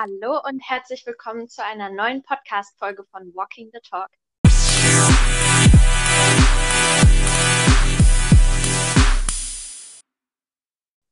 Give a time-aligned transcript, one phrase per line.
[0.00, 4.06] Hallo und herzlich willkommen zu einer neuen Podcast-Folge von Walking the Talk.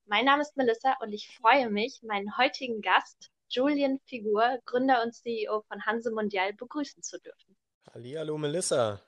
[0.04, 5.16] Mein Name ist Melissa und ich freue mich, meinen heutigen Gast, Julian Figur, Gründer und
[5.16, 7.56] CEO von Hanse Mondial, begrüßen zu dürfen.
[7.92, 9.02] Hallo Melissa.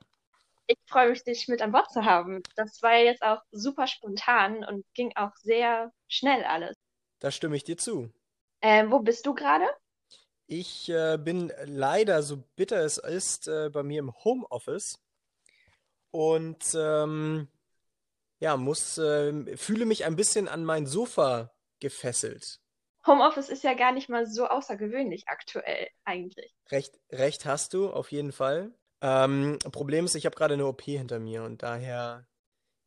[0.66, 2.42] Ich freue mich, dich mit an Bord zu haben.
[2.56, 6.74] Das war jetzt auch super spontan und ging auch sehr schnell alles.
[7.20, 8.10] Da stimme ich dir zu.
[8.60, 9.64] Äh, wo bist du gerade?
[10.46, 14.98] Ich äh, bin leider, so bitter es ist, äh, bei mir im Homeoffice
[16.10, 17.48] und ähm,
[18.40, 22.60] ja, muss, äh, fühle mich ein bisschen an mein Sofa gefesselt.
[23.06, 26.54] Homeoffice ist ja gar nicht mal so außergewöhnlich aktuell eigentlich.
[26.70, 28.72] Recht, recht hast du, auf jeden Fall.
[29.00, 32.26] Ähm, Problem ist, ich habe gerade eine OP hinter mir und daher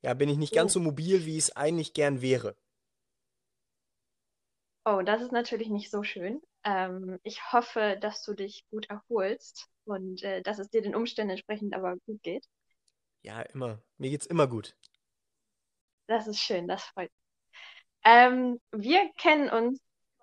[0.03, 0.75] ja, bin ich nicht ganz Oh.
[0.75, 2.55] so mobil, wie es eigentlich gern wäre.
[4.83, 6.41] Oh, das ist natürlich nicht so schön.
[6.63, 11.31] Ähm, ich hoffe, dass du dich gut erholst und äh, dass es dir den Umständen
[11.31, 12.45] entsprechend aber gut geht.
[13.21, 13.81] Ja, immer.
[13.97, 14.75] Mir geht's immer gut.
[16.07, 17.21] Das ist schön, das freut mich.
[18.03, 19.79] Ähm, wir kennen uns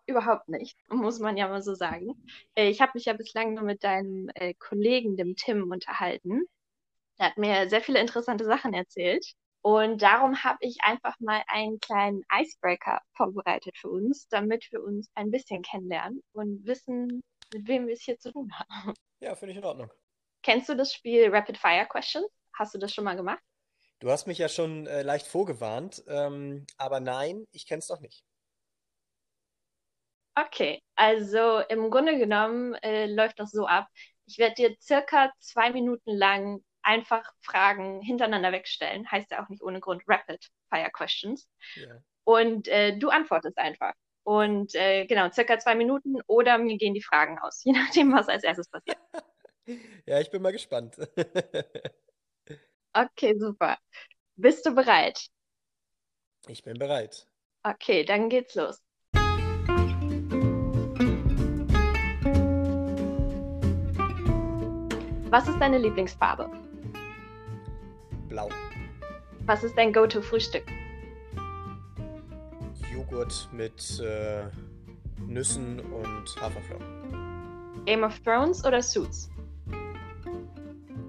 [0.06, 2.24] überhaupt nicht, muss man ja mal so sagen.
[2.54, 6.42] Äh, ich habe mich ja bislang nur mit deinem äh, Kollegen, dem Tim, unterhalten.
[7.18, 9.34] Er hat mir sehr viele interessante Sachen erzählt.
[9.62, 15.10] Und darum habe ich einfach mal einen kleinen Icebreaker vorbereitet für uns, damit wir uns
[15.14, 18.94] ein bisschen kennenlernen und wissen, mit wem wir es hier zu tun haben.
[19.20, 19.90] Ja, finde ich in Ordnung.
[20.42, 22.26] Kennst du das Spiel Rapid Fire Questions?
[22.54, 23.42] Hast du das schon mal gemacht?
[23.98, 28.24] Du hast mich ja schon äh, leicht vorgewarnt, ähm, aber nein, ich kenn's noch nicht.
[30.36, 33.88] Okay, also im Grunde genommen äh, läuft das so ab.
[34.26, 39.08] Ich werde dir circa zwei Minuten lang einfach Fragen hintereinander wegstellen.
[39.10, 41.46] Heißt ja auch nicht ohne Grund Rapid Fire Questions.
[41.74, 42.02] Ja.
[42.24, 43.92] Und äh, du antwortest einfach.
[44.24, 48.28] Und äh, genau, circa zwei Minuten oder mir gehen die Fragen aus, je nachdem, was
[48.28, 48.98] als erstes passiert.
[50.06, 50.96] Ja, ich bin mal gespannt.
[52.94, 53.76] Okay, super.
[54.36, 55.28] Bist du bereit?
[56.48, 57.28] Ich bin bereit.
[57.62, 58.82] Okay, dann geht's los.
[65.30, 66.50] Was ist deine Lieblingsfarbe?
[68.28, 68.48] Blau.
[69.46, 70.64] Was ist dein Go-To-Frühstück?
[72.92, 74.44] Joghurt mit äh,
[75.26, 77.84] Nüssen und Haferflocken.
[77.86, 79.30] Game of Thrones oder Suits?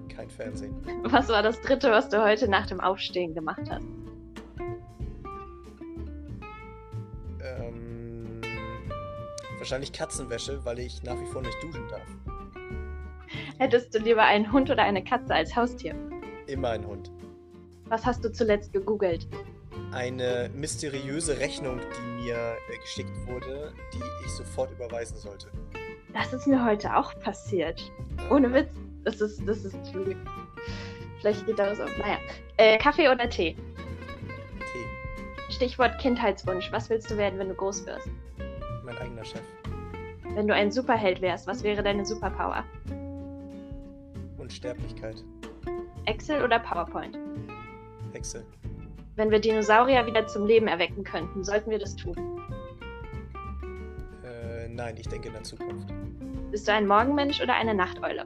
[0.08, 0.74] Kein Fernsehen.
[1.04, 3.86] Was war das dritte, was du heute nach dem Aufstehen gemacht hast?
[7.42, 8.40] Ähm,
[9.58, 12.06] wahrscheinlich Katzenwäsche, weil ich nach wie vor nicht duschen darf.
[13.58, 15.94] Hättest du lieber einen Hund oder eine Katze als Haustier?
[16.50, 17.12] Immer ein Hund.
[17.86, 19.28] Was hast du zuletzt gegoogelt?
[19.92, 25.46] Eine mysteriöse Rechnung, die mir äh, geschickt wurde, die ich sofort überweisen sollte.
[26.12, 27.80] Das ist mir heute auch passiert.
[28.30, 28.70] Ohne Witz.
[29.04, 30.16] Das ist, das ist true.
[31.20, 31.96] Vielleicht geht da was auf.
[31.98, 32.18] Naja.
[32.56, 33.54] Äh, Kaffee oder Tee?
[34.72, 35.52] Tee.
[35.54, 36.72] Stichwort Kindheitswunsch.
[36.72, 38.08] Was willst du werden, wenn du groß wirst?
[38.84, 39.42] Mein eigener Chef.
[40.34, 42.64] Wenn du ein Superheld wärst, was wäre deine Superpower?
[44.36, 45.24] Unsterblichkeit.
[46.06, 47.18] Excel oder PowerPoint?
[48.12, 48.44] Excel.
[49.16, 52.16] Wenn wir Dinosaurier wieder zum Leben erwecken könnten, sollten wir das tun.
[54.24, 55.92] Äh, nein, ich denke in der Zukunft.
[56.50, 58.24] Bist du ein Morgenmensch oder eine Nachteule?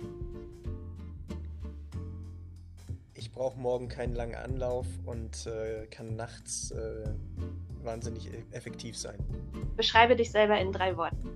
[3.15, 7.09] Ich brauche morgen keinen langen Anlauf und äh, kann nachts äh,
[7.83, 9.19] wahnsinnig e- effektiv sein.
[9.77, 11.31] Beschreibe dich selber in drei Worten.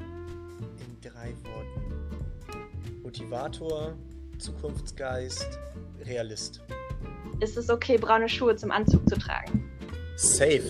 [0.00, 3.02] In drei Worten.
[3.02, 3.94] Motivator,
[4.38, 5.58] Zukunftsgeist,
[6.06, 6.60] Realist.
[7.40, 9.68] Ist es okay, braune Schuhe zum Anzug zu tragen?
[10.16, 10.62] Safe.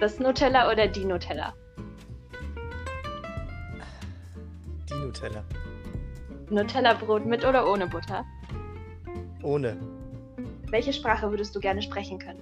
[0.00, 1.54] Das Nutella oder die Nutella?
[4.88, 5.44] Die Nutella.
[6.50, 8.24] Nutella-Brot mit oder ohne Butter?
[9.42, 9.76] Ohne.
[10.68, 12.40] Welche Sprache würdest du gerne sprechen können?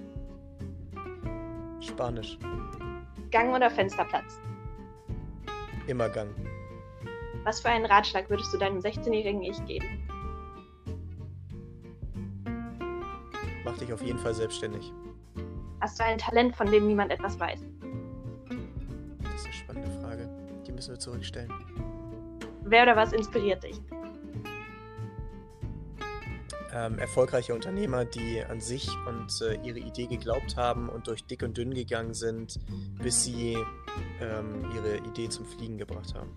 [1.81, 2.37] Spanisch.
[3.31, 4.39] Gang oder Fensterplatz?
[5.87, 6.29] Immer Gang.
[7.43, 10.07] Was für einen Ratschlag würdest du deinem 16-jährigen Ich geben?
[13.81, 14.93] Dich auf jeden Fall selbstständig.
[15.81, 17.59] Hast du ein Talent, von dem niemand etwas weiß?
[19.23, 20.29] Das ist eine spannende Frage.
[20.65, 21.51] Die müssen wir zurückstellen.
[22.63, 23.81] Wer oder was inspiriert dich?
[26.73, 31.43] Ähm, erfolgreiche Unternehmer, die an sich und äh, ihre Idee geglaubt haben und durch dick
[31.43, 32.59] und dünn gegangen sind,
[33.03, 33.57] bis sie
[34.21, 36.29] ähm, ihre Idee zum Fliegen gebracht haben.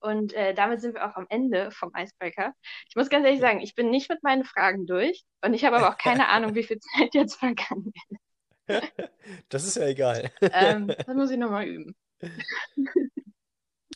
[0.00, 2.54] Und äh, damit sind wir auch am Ende vom Icebreaker.
[2.88, 5.76] Ich muss ganz ehrlich sagen, ich bin nicht mit meinen Fragen durch und ich habe
[5.76, 8.20] aber auch keine Ahnung, wie viel Zeit jetzt vergangen ist.
[9.48, 10.30] Das ist ja egal.
[10.52, 11.96] Ähm, das muss ich nochmal üben.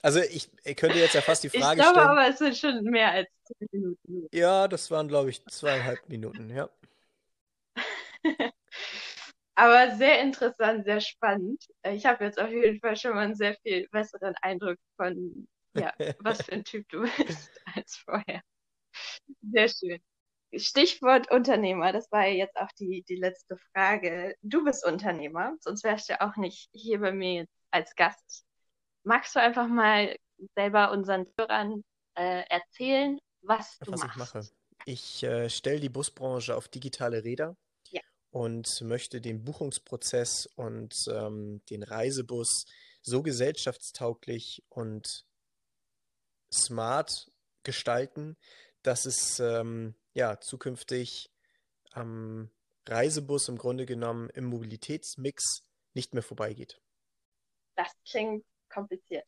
[0.02, 2.08] Also ich, ich könnte jetzt ja fast die Ich Frage glaube stellen.
[2.08, 4.28] aber, es sind schon mehr als zehn Minuten.
[4.32, 6.68] Ja, das waren, glaube ich, zweieinhalb Minuten, ja.
[9.54, 11.62] Aber sehr interessant, sehr spannend.
[11.84, 15.92] Ich habe jetzt auf jeden Fall schon mal einen sehr viel besseren Eindruck von, ja,
[16.20, 18.42] was für ein Typ du bist als vorher.
[19.42, 20.00] Sehr schön.
[20.54, 24.36] Stichwort Unternehmer, das war ja jetzt auch die, die letzte Frage.
[24.42, 28.44] Du bist Unternehmer, sonst wärst du ja auch nicht hier bei mir als Gast.
[29.04, 30.14] Magst du einfach mal
[30.54, 31.82] selber unseren Hörern
[32.14, 34.38] äh, erzählen, was du Was ich mache.
[34.38, 34.54] machst?
[34.84, 37.56] Ich äh, stelle die Busbranche auf digitale Räder
[37.90, 42.66] Ja, und möchte den Buchungsprozess und ähm, den Reisebus
[43.00, 45.24] so gesellschaftstauglich und
[46.52, 47.30] smart
[47.62, 48.36] gestalten,
[48.82, 51.30] dass es ähm, ja zukünftig
[51.92, 52.50] am
[52.86, 55.64] Reisebus im Grunde genommen im Mobilitätsmix
[55.94, 56.80] nicht mehr vorbeigeht.
[57.76, 59.26] das klingt kompliziert.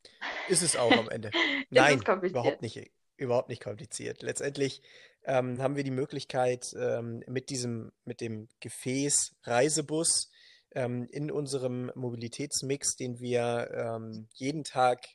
[0.49, 1.31] Ist es auch am Ende.
[1.71, 4.23] Nein, überhaupt nicht, überhaupt nicht kompliziert.
[4.23, 4.83] Letztendlich
[5.25, 10.31] ähm, haben wir die Möglichkeit, ähm, mit diesem, mit dem Gefäß Reisebus
[10.73, 15.07] ähm, in unserem Mobilitätsmix, den wir ähm, jeden Tag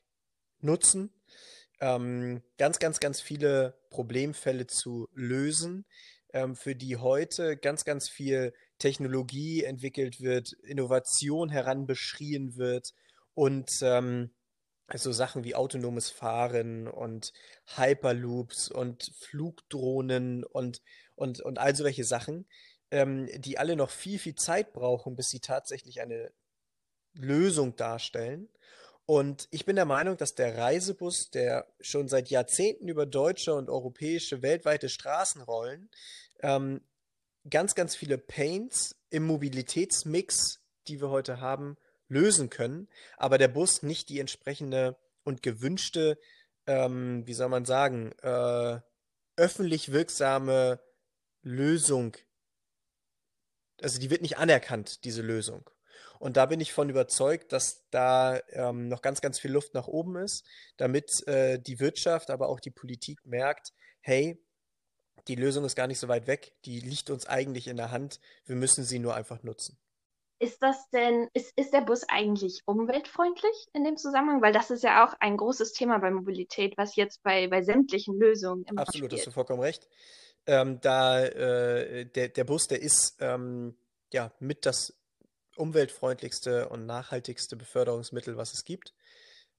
[0.62, 1.14] nutzen,
[1.80, 5.86] ähm, ganz, ganz, ganz viele Problemfälle zu lösen,
[6.34, 12.94] ähm, für die heute ganz, ganz viel Technologie entwickelt wird, Innovation heranbeschrien wird
[13.34, 14.32] und ähm,
[14.94, 17.32] so Sachen wie autonomes Fahren und
[17.76, 20.82] Hyperloops und Flugdrohnen und,
[21.16, 22.48] und, und all solche Sachen,
[22.92, 26.32] ähm, die alle noch viel, viel Zeit brauchen, bis sie tatsächlich eine
[27.14, 28.50] Lösung darstellen.
[29.10, 33.68] Und ich bin der Meinung, dass der Reisebus, der schon seit Jahrzehnten über deutsche und
[33.68, 35.90] europäische, weltweite Straßen rollen,
[36.42, 36.82] ähm,
[37.50, 41.76] ganz, ganz viele Pains im Mobilitätsmix, die wir heute haben,
[42.08, 46.20] lösen können, aber der Bus nicht die entsprechende und gewünschte,
[46.68, 48.80] ähm, wie soll man sagen, äh,
[49.38, 50.80] öffentlich wirksame
[51.42, 52.16] Lösung
[53.82, 55.70] also die wird nicht anerkannt, diese Lösung.
[56.20, 59.88] Und da bin ich von überzeugt, dass da ähm, noch ganz, ganz viel Luft nach
[59.88, 60.46] oben ist,
[60.78, 63.72] damit äh, die Wirtschaft, aber auch die Politik merkt,
[64.02, 64.44] hey,
[65.28, 68.20] die Lösung ist gar nicht so weit weg, die liegt uns eigentlich in der Hand,
[68.46, 69.80] wir müssen sie nur einfach nutzen.
[70.42, 74.42] Ist das denn, ist, ist der Bus eigentlich umweltfreundlich in dem Zusammenhang?
[74.42, 78.18] Weil das ist ja auch ein großes Thema bei Mobilität, was jetzt bei, bei sämtlichen
[78.18, 79.34] Lösungen immer Absolut, hast du spielt.
[79.34, 79.88] vollkommen recht.
[80.48, 83.78] Ähm, da äh, der, der Bus, der ist ähm,
[84.14, 84.99] ja mit das
[85.60, 88.94] umweltfreundlichste und nachhaltigste Beförderungsmittel, was es gibt.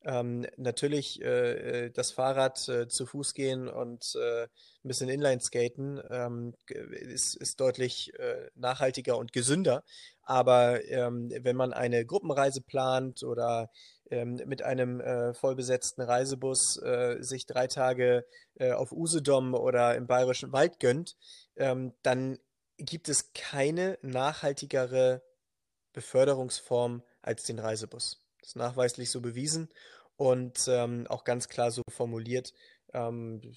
[0.02, 4.48] Ähm, natürlich äh, äh, das Fahrrad äh, zu Fuß gehen und äh, ein
[4.88, 9.84] bisschen Inline skaten ähm, g- ist, ist deutlich äh, nachhaltiger und gesünder.
[10.22, 13.70] Aber ähm, wenn man eine Gruppenreise plant oder
[14.10, 18.24] ähm, mit einem äh, vollbesetzten Reisebus äh, sich drei Tage
[18.54, 21.16] äh, auf Usedom oder im Bayerischen Wald gönnt,
[21.56, 22.38] ähm, dann
[22.78, 25.22] gibt es keine nachhaltigere
[25.92, 28.24] Beförderungsform als den Reisebus.
[28.40, 29.68] Das ist nachweislich so bewiesen
[30.16, 32.52] und ähm, auch ganz klar so formuliert.
[32.92, 33.56] Ähm,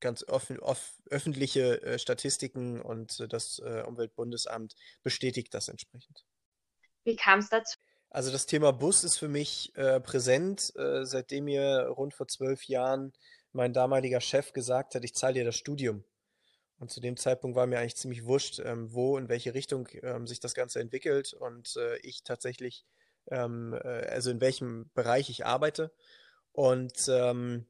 [0.00, 6.24] ganz offen, off, öffentliche äh, Statistiken und äh, das äh, Umweltbundesamt bestätigt das entsprechend.
[7.04, 7.76] Wie kam es dazu?
[8.10, 12.64] Also das Thema Bus ist für mich äh, präsent, äh, seitdem mir rund vor zwölf
[12.64, 13.12] Jahren
[13.52, 16.04] mein damaliger Chef gesagt hat, ich zahle dir das Studium.
[16.78, 20.26] Und zu dem Zeitpunkt war mir eigentlich ziemlich wurscht, ähm, wo, in welche Richtung ähm,
[20.26, 22.84] sich das Ganze entwickelt und äh, ich tatsächlich,
[23.30, 25.90] ähm, äh, also in welchem Bereich ich arbeite.
[26.52, 27.66] Und ähm,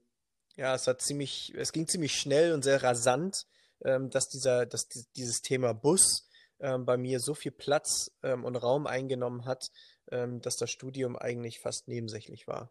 [0.56, 3.46] ja, es hat ziemlich, es ging ziemlich schnell und sehr rasant,
[3.84, 8.56] ähm, dass dieser, dass di- dieses Thema Bus ähm, bei mir so viel Platz und
[8.56, 9.70] Raum eingenommen hat,
[10.08, 12.70] dass das Studium eigentlich fast nebensächlich war.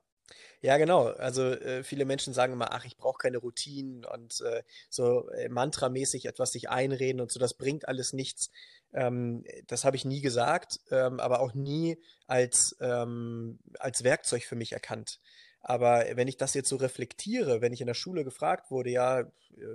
[0.62, 1.06] Ja, genau.
[1.08, 5.50] Also äh, viele Menschen sagen immer, ach, ich brauche keine Routinen und äh, so äh,
[5.50, 8.50] mantramäßig etwas sich einreden und so, das bringt alles nichts.
[8.94, 14.56] Ähm, das habe ich nie gesagt, ähm, aber auch nie als, ähm, als Werkzeug für
[14.56, 15.20] mich erkannt.
[15.62, 19.22] Aber wenn ich das jetzt so reflektiere, wenn ich in der Schule gefragt wurde, ja,
[19.22, 19.26] äh,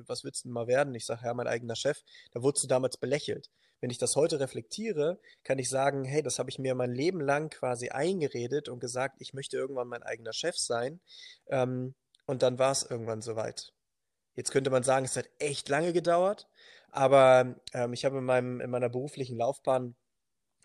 [0.06, 0.94] was willst du denn mal werden?
[0.94, 1.98] Ich sage, ja, mein eigener Chef,
[2.32, 3.50] da wurdest du damals belächelt.
[3.80, 7.20] Wenn ich das heute reflektiere, kann ich sagen, hey, das habe ich mir mein Leben
[7.20, 11.00] lang quasi eingeredet und gesagt, ich möchte irgendwann mein eigener Chef sein.
[11.48, 11.94] Ähm,
[12.26, 13.72] und dann war es irgendwann soweit.
[14.34, 16.48] Jetzt könnte man sagen, es hat echt lange gedauert,
[16.90, 19.96] aber ähm, ich habe in meinem, in meiner beruflichen Laufbahn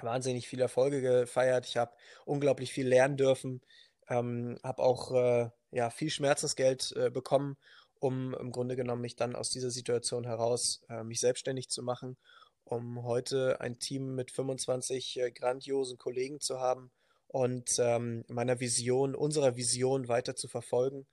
[0.02, 1.66] wahnsinnig viele Erfolge gefeiert.
[1.66, 1.96] Ich habe
[2.26, 3.62] unglaublich viel lernen dürfen,
[4.10, 7.58] ähm, habe auch äh, ja, viel Schmerzensgeld äh, bekommen,
[8.00, 12.18] um im Grunde genommen mich dann aus dieser Situation heraus äh, mich selbstständig zu machen.
[12.66, 16.92] Um heute ein Team mit 25 äh, grandiosen Kollegen zu haben
[17.28, 21.06] und ähm, meiner Vision, unserer Vision weiter zu verfolgen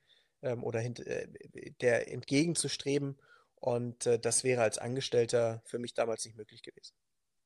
[0.43, 1.29] ähm, oder hint, äh,
[1.81, 3.19] der entgegenzustreben.
[3.57, 6.95] Und äh, das wäre als Angestellter für mich damals nicht möglich gewesen.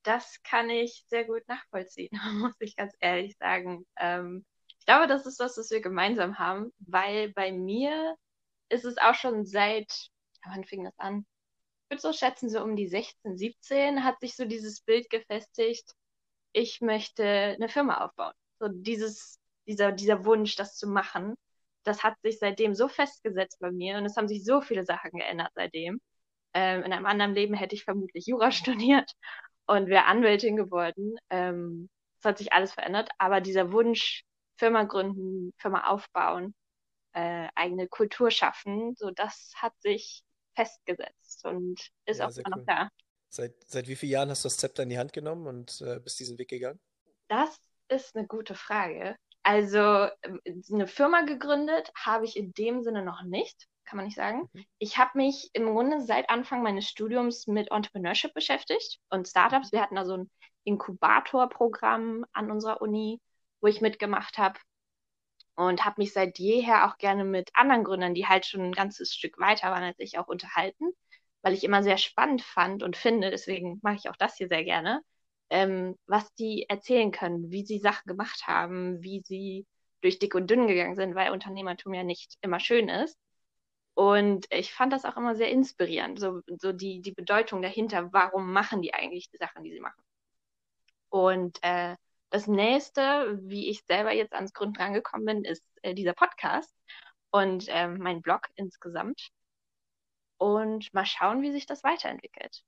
[0.03, 2.09] Das kann ich sehr gut nachvollziehen,
[2.39, 3.85] muss ich ganz ehrlich sagen.
[3.97, 4.45] Ähm,
[4.79, 8.15] ich glaube, das ist was, was wir gemeinsam haben, weil bei mir
[8.69, 10.09] ist es auch schon seit,
[10.45, 11.25] wann fing das an?
[11.89, 15.93] Würde so schätzen, so um die 16, 17 hat sich so dieses Bild gefestigt,
[16.53, 18.33] ich möchte eine Firma aufbauen.
[18.59, 21.35] So dieses, dieser, dieser Wunsch, das zu machen,
[21.83, 25.11] das hat sich seitdem so festgesetzt bei mir und es haben sich so viele Sachen
[25.11, 26.01] geändert seitdem.
[26.53, 29.11] Ähm, in einem anderen Leben hätte ich vermutlich Jura studiert
[29.67, 31.15] und wäre Anwältin geworden.
[31.29, 31.89] Ähm,
[32.19, 34.23] es hat sich alles verändert, aber dieser Wunsch,
[34.57, 36.55] Firma gründen, Firma aufbauen,
[37.13, 40.23] äh, eigene Kultur schaffen, so das hat sich
[40.57, 42.59] festgesetzt und ist ja, auch immer cool.
[42.59, 42.89] noch da.
[43.29, 45.99] Seit, seit wie vielen Jahren hast du das Zepter in die Hand genommen und äh,
[45.99, 46.79] bist diesen Weg gegangen?
[47.27, 47.59] Das
[47.89, 49.15] ist eine gute Frage.
[49.43, 54.15] Also ähm, eine Firma gegründet habe ich in dem Sinne noch nicht, kann man nicht
[54.15, 54.49] sagen.
[54.51, 54.65] Mhm.
[54.79, 59.71] Ich habe mich im Grunde seit Anfang meines Studiums mit Entrepreneurship beschäftigt und Startups.
[59.71, 60.31] Wir hatten da so ein
[60.63, 63.21] Inkubatorprogramm an unserer Uni,
[63.61, 64.59] wo ich mitgemacht habe
[65.57, 69.13] und habe mich seit jeher auch gerne mit anderen Gründern, die halt schon ein ganzes
[69.15, 70.91] Stück weiter waren als ich, auch unterhalten,
[71.41, 74.63] weil ich immer sehr spannend fand und finde, deswegen mache ich auch das hier sehr
[74.63, 75.01] gerne,
[75.49, 79.65] ähm, was die erzählen können, wie sie Sachen gemacht haben, wie sie
[80.01, 83.17] durch dick und dünn gegangen sind, weil Unternehmertum ja nicht immer schön ist.
[83.95, 88.53] Und ich fand das auch immer sehr inspirierend, so, so die, die Bedeutung dahinter, warum
[88.53, 90.03] machen die eigentlich die Sachen, die sie machen.
[91.09, 91.95] Und äh,
[92.29, 96.73] das nächste, wie ich selber jetzt ans Gründen rangekommen bin, ist äh, dieser Podcast
[97.31, 99.29] und äh, mein Blog insgesamt.
[100.37, 102.63] Und mal schauen, wie sich das weiterentwickelt.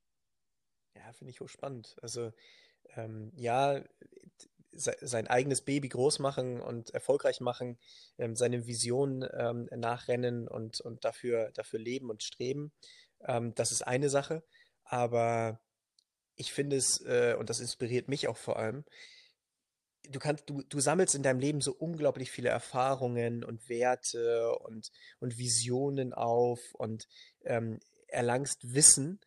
[0.95, 1.95] Ja, finde ich hochspannend.
[2.01, 2.31] Also
[2.95, 3.83] ähm, ja,
[4.71, 7.77] sein eigenes Baby groß machen und erfolgreich machen,
[8.17, 12.71] ähm, seine Vision ähm, nachrennen und, und dafür, dafür leben und streben.
[13.21, 14.43] Ähm, das ist eine Sache.
[14.83, 15.59] Aber
[16.35, 18.85] ich finde es, äh, und das inspiriert mich auch vor allem,
[20.11, 24.91] du kannst, du, du sammelst in deinem Leben so unglaublich viele Erfahrungen und Werte und,
[25.19, 27.07] und Visionen auf und
[27.45, 29.19] ähm, erlangst Wissen.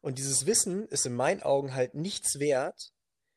[0.00, 2.92] Und dieses Wissen ist in meinen Augen halt nichts wert,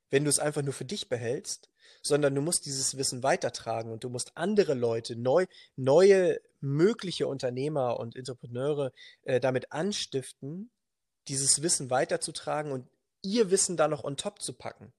[0.10, 1.70] wenn du es einfach nur für dich behältst,
[2.02, 8.00] sondern du musst dieses Wissen weitertragen und du musst andere Leute, neu, neue mögliche Unternehmer
[8.00, 8.92] und Entrepreneure
[9.24, 10.72] äh, damit anstiften,
[11.28, 12.88] dieses Wissen weiterzutragen und
[13.22, 14.94] ihr Wissen da noch on top zu packen.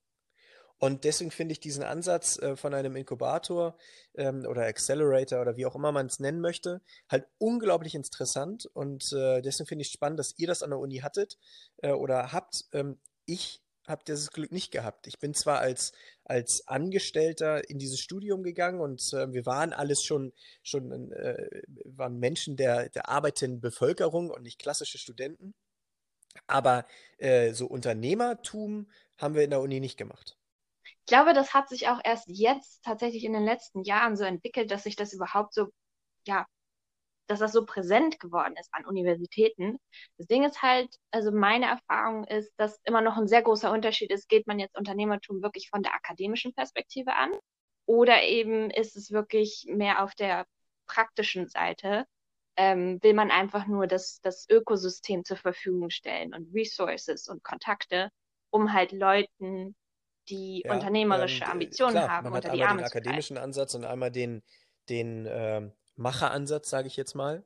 [0.78, 3.76] Und deswegen finde ich diesen Ansatz äh, von einem Inkubator
[4.14, 8.66] ähm, oder Accelerator oder wie auch immer man es nennen möchte, halt unglaublich interessant.
[8.74, 11.36] Und äh, deswegen finde ich spannend, dass ihr das an der Uni hattet
[11.82, 12.64] äh, oder habt.
[12.72, 15.06] Ähm, ich habe dieses Glück nicht gehabt.
[15.06, 15.92] Ich bin zwar als,
[16.24, 20.32] als Angestellter in dieses Studium gegangen und äh, wir waren alles schon,
[20.62, 25.54] schon äh, waren Menschen der, der arbeitenden Bevölkerung und nicht klassische Studenten.
[26.46, 30.37] Aber äh, so Unternehmertum haben wir in der Uni nicht gemacht.
[31.08, 34.70] Ich glaube, das hat sich auch erst jetzt tatsächlich in den letzten Jahren so entwickelt,
[34.70, 35.68] dass sich das überhaupt so
[36.26, 36.44] ja,
[37.28, 39.78] dass das so präsent geworden ist an Universitäten.
[40.18, 44.10] Das Ding ist halt, also meine Erfahrung ist, dass immer noch ein sehr großer Unterschied
[44.10, 47.32] ist, geht man jetzt Unternehmertum wirklich von der akademischen Perspektive an
[47.86, 50.44] oder eben ist es wirklich mehr auf der
[50.86, 52.04] praktischen Seite,
[52.56, 58.10] ähm, will man einfach nur das, das Ökosystem zur Verfügung stellen und Resources und Kontakte,
[58.50, 59.74] um halt Leuten,
[60.28, 64.10] die ja, unternehmerische ähm, Ambitionen klar, haben, unter die Arme den akademischen Ansatz und einmal
[64.10, 64.42] den,
[64.88, 67.44] den ähm, Macheransatz, sage ich jetzt mal.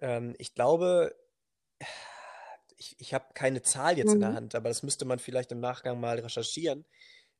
[0.00, 1.14] Ähm, ich glaube,
[2.76, 4.14] ich, ich habe keine Zahl jetzt mhm.
[4.14, 4.36] in der mhm.
[4.36, 6.84] Hand, aber das müsste man vielleicht im Nachgang mal recherchieren.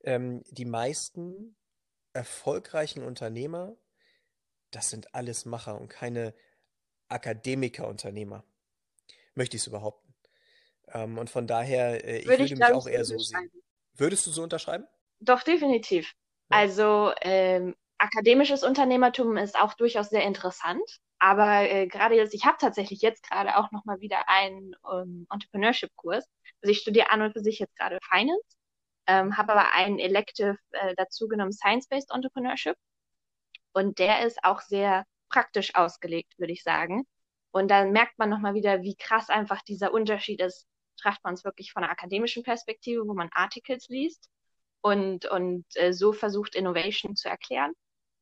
[0.05, 1.57] Ähm, die meisten
[2.13, 3.77] erfolgreichen Unternehmer,
[4.71, 6.35] das sind alles Macher und keine
[7.09, 8.45] Akademiker-Unternehmer.
[9.35, 10.15] Möchte ich es behaupten.
[10.89, 13.51] Ähm, und von daher, äh, ich würde, ich, mich auch eher so sehen.
[13.97, 14.87] Würdest du so unterschreiben?
[15.21, 16.13] Doch, definitiv.
[16.51, 16.59] Ja.
[16.59, 20.83] Also ähm, akademisches Unternehmertum ist auch durchaus sehr interessant.
[21.19, 26.27] Aber äh, gerade jetzt, ich habe tatsächlich jetzt gerade auch nochmal wieder einen ähm, Entrepreneurship-Kurs.
[26.61, 28.43] Also ich studiere an und für sich jetzt gerade Finance,
[29.07, 32.77] ähm, habe aber einen Elective äh, dazu genommen, Science-Based Entrepreneurship.
[33.73, 37.05] Und der ist auch sehr praktisch ausgelegt, würde ich sagen.
[37.53, 40.67] Und dann merkt man nochmal wieder, wie krass einfach dieser Unterschied ist.
[41.03, 44.31] Betrachtet man es wirklich von einer akademischen Perspektive, wo man Articles liest
[44.83, 47.73] und, und äh, so versucht, Innovation zu erklären.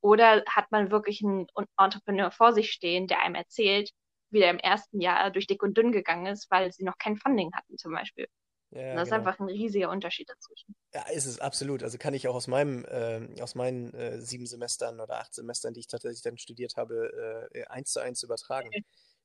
[0.00, 1.46] Oder hat man wirklich einen
[1.76, 3.90] Entrepreneur vor sich stehen, der einem erzählt,
[4.30, 7.18] wie er im ersten Jahr durch dick und dünn gegangen ist, weil sie noch kein
[7.18, 8.26] Funding hatten zum Beispiel.
[8.70, 9.26] Ja, das ist genau.
[9.26, 10.74] einfach ein riesiger Unterschied dazwischen.
[10.94, 11.82] Ja, ist es absolut.
[11.82, 15.74] Also kann ich auch aus meinem, ähm, aus meinen äh, sieben Semestern oder acht Semestern,
[15.74, 18.70] die ich tatsächlich dann studiert habe, äh, eins zu eins übertragen.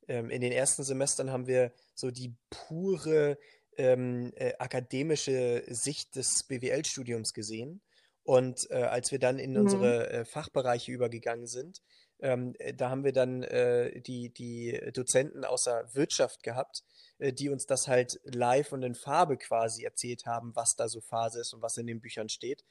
[0.08, 3.38] Ähm, in den ersten Semestern haben wir so die pure
[3.78, 7.82] ähm, äh, akademische Sicht des BWL-Studiums gesehen.
[8.24, 9.58] Und äh, als wir dann in Mhm.
[9.58, 11.82] unsere äh, Fachbereiche übergegangen sind,
[12.20, 16.84] ähm, äh, da haben wir dann äh, die, die Dozenten aus der Wirtschaft gehabt,
[17.20, 21.02] äh, die uns das halt live und in Farbe quasi erzählt haben, was da so
[21.02, 22.64] Phase ist und was in den Büchern steht.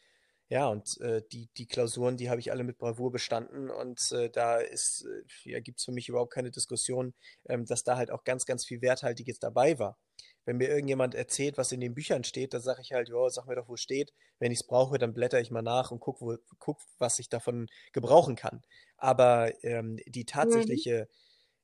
[0.50, 4.28] Ja, und äh, die, die Klausuren, die habe ich alle mit Bravour bestanden und äh,
[4.30, 5.06] da ist,
[5.46, 7.14] äh, ja, gibt es für mich überhaupt keine Diskussion,
[7.48, 9.98] ähm, dass da halt auch ganz, ganz viel Werthaltiges dabei war.
[10.44, 13.46] Wenn mir irgendjemand erzählt, was in den Büchern steht, dann sage ich halt, ja, sag
[13.46, 14.12] mir doch, wo es steht.
[14.38, 17.30] Wenn ich es brauche, dann blätter ich mal nach und guck, wo, guck, was ich
[17.30, 18.62] davon gebrauchen kann.
[18.98, 20.74] Aber ähm, die Mhm.
[20.74, 21.08] tatsächliche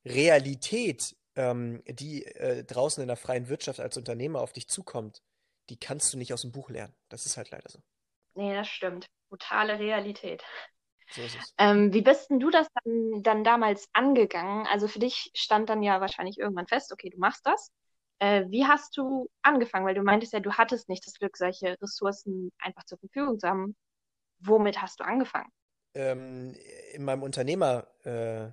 [0.06, 5.22] Realität, ähm, die äh, draußen in der freien Wirtschaft als Unternehmer auf dich zukommt,
[5.70, 6.94] die kannst du nicht aus dem Buch lernen.
[7.10, 7.80] Das ist halt leider so.
[8.34, 9.06] Nee, das stimmt.
[9.28, 10.42] Brutale Realität.
[11.10, 11.54] So ist es.
[11.58, 14.66] Ähm, wie bist denn du das dann, dann damals angegangen?
[14.66, 17.70] Also für dich stand dann ja wahrscheinlich irgendwann fest, okay, du machst das.
[18.18, 19.86] Äh, wie hast du angefangen?
[19.86, 23.48] Weil du meintest ja, du hattest nicht das Glück, solche Ressourcen einfach zur Verfügung zu
[23.48, 23.76] haben.
[24.40, 25.50] Womit hast du angefangen?
[25.94, 26.54] Ähm,
[26.92, 28.50] in meinem Unternehmer, äh,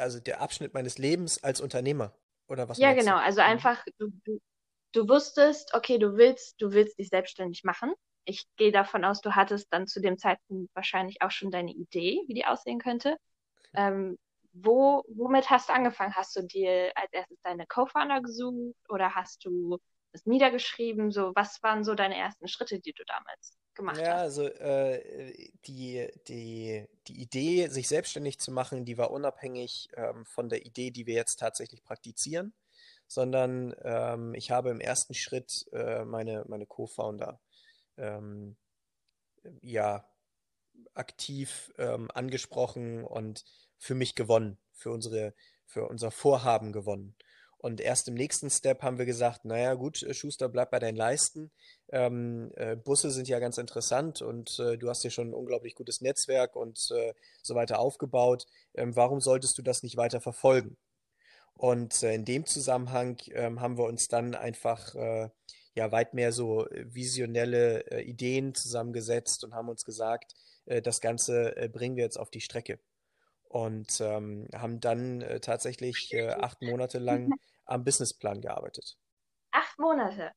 [0.00, 2.14] also der Abschnitt meines Lebens als Unternehmer.
[2.48, 3.12] Oder was Ja, meinst du?
[3.12, 3.16] genau.
[3.16, 3.42] Also Mhm.
[3.42, 4.40] einfach, du, du,
[4.92, 7.94] du wusstest, okay, du willst, du willst dich selbstständig machen.
[8.24, 12.22] Ich gehe davon aus, du hattest dann zu dem Zeitpunkt wahrscheinlich auch schon deine Idee,
[12.26, 13.16] wie die aussehen könnte.
[13.74, 14.18] Ähm,
[14.52, 16.14] wo, womit hast du angefangen?
[16.16, 19.78] Hast du dir als erstes deine Co-Founder gesucht oder hast du
[20.12, 21.10] das niedergeschrieben?
[21.12, 24.22] So, was waren so deine ersten Schritte, die du damals gemacht Ja, hast?
[24.22, 30.48] also äh, die, die, die Idee, sich selbstständig zu machen, die war unabhängig ähm, von
[30.48, 32.54] der Idee, die wir jetzt tatsächlich praktizieren,
[33.08, 37.40] sondern ähm, ich habe im ersten Schritt äh, meine, meine Co-Founder
[37.96, 38.56] ähm,
[39.62, 40.08] ja
[40.94, 43.44] aktiv ähm, angesprochen und
[43.78, 45.34] für mich gewonnen, für unsere,
[45.66, 47.16] für unser Vorhaben gewonnen.
[47.64, 50.96] Und erst im nächsten Step haben wir gesagt, naja gut, äh, Schuster, bleib bei deinen
[50.96, 51.50] Leisten.
[51.88, 55.74] Ähm, äh, Busse sind ja ganz interessant und äh, du hast ja schon ein unglaublich
[55.74, 58.44] gutes Netzwerk und äh, so weiter aufgebaut.
[58.74, 60.76] Ähm, warum solltest du das nicht weiter verfolgen?
[61.54, 65.30] Und äh, in dem Zusammenhang ähm, haben wir uns dann einfach äh,
[65.74, 70.34] ja weit mehr so äh, visionelle äh, Ideen zusammengesetzt und haben uns gesagt,
[70.66, 72.78] äh, das Ganze äh, bringen wir jetzt auf die Strecke.
[73.48, 77.30] Und ähm, haben dann äh, tatsächlich äh, acht Monate lang
[77.64, 78.96] am Businessplan gearbeitet.
[79.52, 80.32] Acht Monate.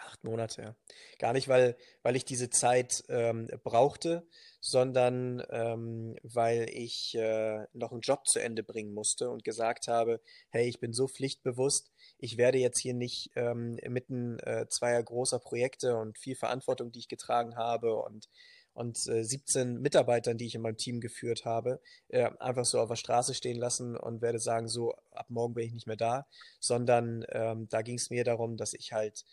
[0.00, 0.76] Acht Monate, ja.
[1.18, 4.26] Gar nicht, weil, weil ich diese Zeit ähm, brauchte,
[4.60, 10.20] sondern ähm, weil ich äh, noch einen Job zu Ende bringen musste und gesagt habe,
[10.50, 15.38] hey, ich bin so pflichtbewusst, ich werde jetzt hier nicht ähm, mitten äh, zweier großer
[15.38, 18.28] Projekte und viel Verantwortung, die ich getragen habe und,
[18.72, 22.88] und äh, 17 Mitarbeitern, die ich in meinem Team geführt habe, äh, einfach so auf
[22.88, 26.26] der Straße stehen lassen und werde sagen, so, ab morgen bin ich nicht mehr da,
[26.60, 29.24] sondern ähm, da ging es mir darum, dass ich halt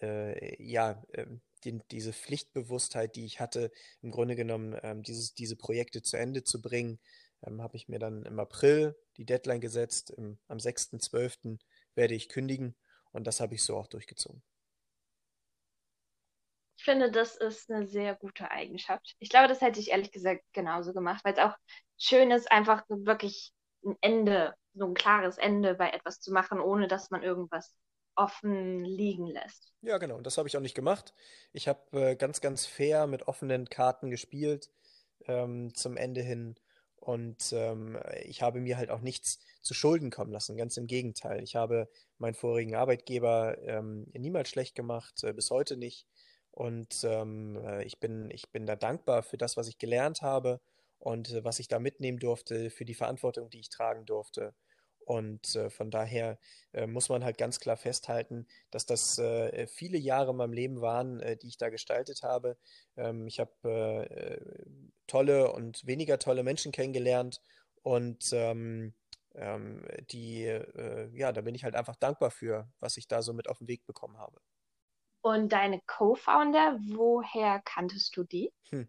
[0.00, 5.56] äh, ja, ähm, den, diese Pflichtbewusstheit, die ich hatte, im Grunde genommen ähm, dieses, diese
[5.56, 7.00] Projekte zu Ende zu bringen,
[7.42, 10.10] ähm, habe ich mir dann im April die Deadline gesetzt.
[10.10, 11.58] Im, am 6.12.
[11.94, 12.76] werde ich kündigen
[13.12, 14.42] und das habe ich so auch durchgezogen.
[16.76, 19.16] Ich finde, das ist eine sehr gute Eigenschaft.
[19.18, 21.54] Ich glaube, das hätte ich ehrlich gesagt genauso gemacht, weil es auch
[21.98, 23.52] schön ist, einfach wirklich
[23.84, 27.74] ein Ende, so ein klares Ende bei etwas zu machen, ohne dass man irgendwas
[28.18, 29.72] offen liegen lässt.
[29.82, 31.14] Ja, genau, das habe ich auch nicht gemacht.
[31.52, 34.70] Ich habe äh, ganz, ganz fair mit offenen Karten gespielt
[35.26, 36.56] ähm, zum Ende hin.
[36.96, 40.56] Und ähm, ich habe mir halt auch nichts zu Schulden kommen lassen.
[40.56, 41.42] Ganz im Gegenteil.
[41.42, 46.06] Ich habe meinen vorigen Arbeitgeber ähm, niemals schlecht gemacht, äh, bis heute nicht.
[46.50, 50.60] Und ähm, äh, ich bin, ich bin da dankbar für das, was ich gelernt habe
[50.98, 54.54] und äh, was ich da mitnehmen durfte, für die Verantwortung, die ich tragen durfte.
[55.08, 56.38] Und äh, von daher
[56.74, 60.82] äh, muss man halt ganz klar festhalten, dass das äh, viele Jahre in meinem Leben
[60.82, 62.58] waren, äh, die ich da gestaltet habe.
[62.94, 64.66] Ähm, ich habe äh,
[65.06, 67.40] tolle und weniger tolle Menschen kennengelernt
[67.80, 68.92] und ähm,
[69.34, 73.32] ähm, die, äh, ja, da bin ich halt einfach dankbar für, was ich da so
[73.32, 74.38] mit auf den Weg bekommen habe.
[75.22, 78.52] Und deine Co-Founder, woher kanntest du die?
[78.70, 78.86] Hm.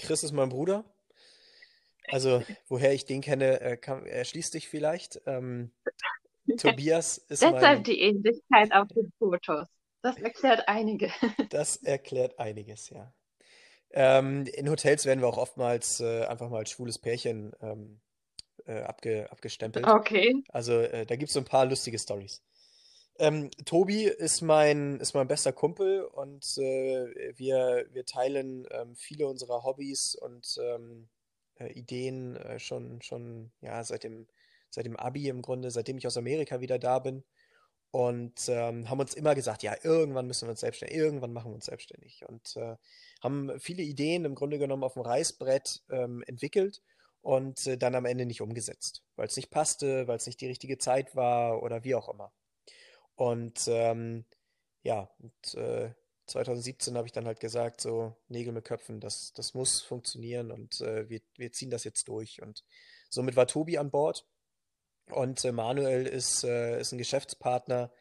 [0.00, 0.84] Chris ist mein Bruder.
[2.08, 5.20] Also, woher ich den kenne, äh, kann, erschließt dich vielleicht.
[5.26, 5.72] Ähm,
[6.58, 9.68] Tobias ist Deshalb mein, die Ähnlichkeit auf den Fotos.
[10.02, 11.10] Das erklärt einige.
[11.50, 13.12] das erklärt einiges, ja.
[13.90, 18.00] Ähm, in Hotels werden wir auch oftmals äh, einfach mal als schwules Pärchen ähm,
[18.64, 19.86] äh, abge, abgestempelt.
[19.86, 20.42] Okay.
[20.48, 22.42] Also, äh, da gibt es so ein paar lustige Stories.
[23.18, 29.26] Ähm, Tobi ist mein, ist mein bester Kumpel und äh, wir, wir teilen ähm, viele
[29.26, 31.08] unserer Hobbys und ähm,
[31.62, 34.26] äh, Ideen äh, schon, schon ja, seit dem,
[34.70, 37.24] seit dem Abi im Grunde, seitdem ich aus Amerika wieder da bin.
[37.90, 41.56] Und ähm, haben uns immer gesagt, ja, irgendwann müssen wir uns selbstständig, irgendwann machen wir
[41.56, 42.24] uns selbstständig.
[42.26, 42.76] Und äh,
[43.22, 46.82] haben viele Ideen im Grunde genommen auf dem Reißbrett ähm, entwickelt
[47.20, 50.46] und äh, dann am Ende nicht umgesetzt, weil es nicht passte, weil es nicht die
[50.46, 52.32] richtige Zeit war oder wie auch immer.
[53.14, 54.24] Und ähm,
[54.82, 55.92] ja, und, äh,
[56.26, 60.80] 2017 habe ich dann halt gesagt, so Nägel mit Köpfen, das, das muss funktionieren und
[60.80, 62.42] äh, wir, wir ziehen das jetzt durch.
[62.42, 62.64] Und
[63.10, 64.26] somit war Tobi an Bord
[65.10, 67.92] und äh, Manuel ist, äh, ist ein Geschäftspartner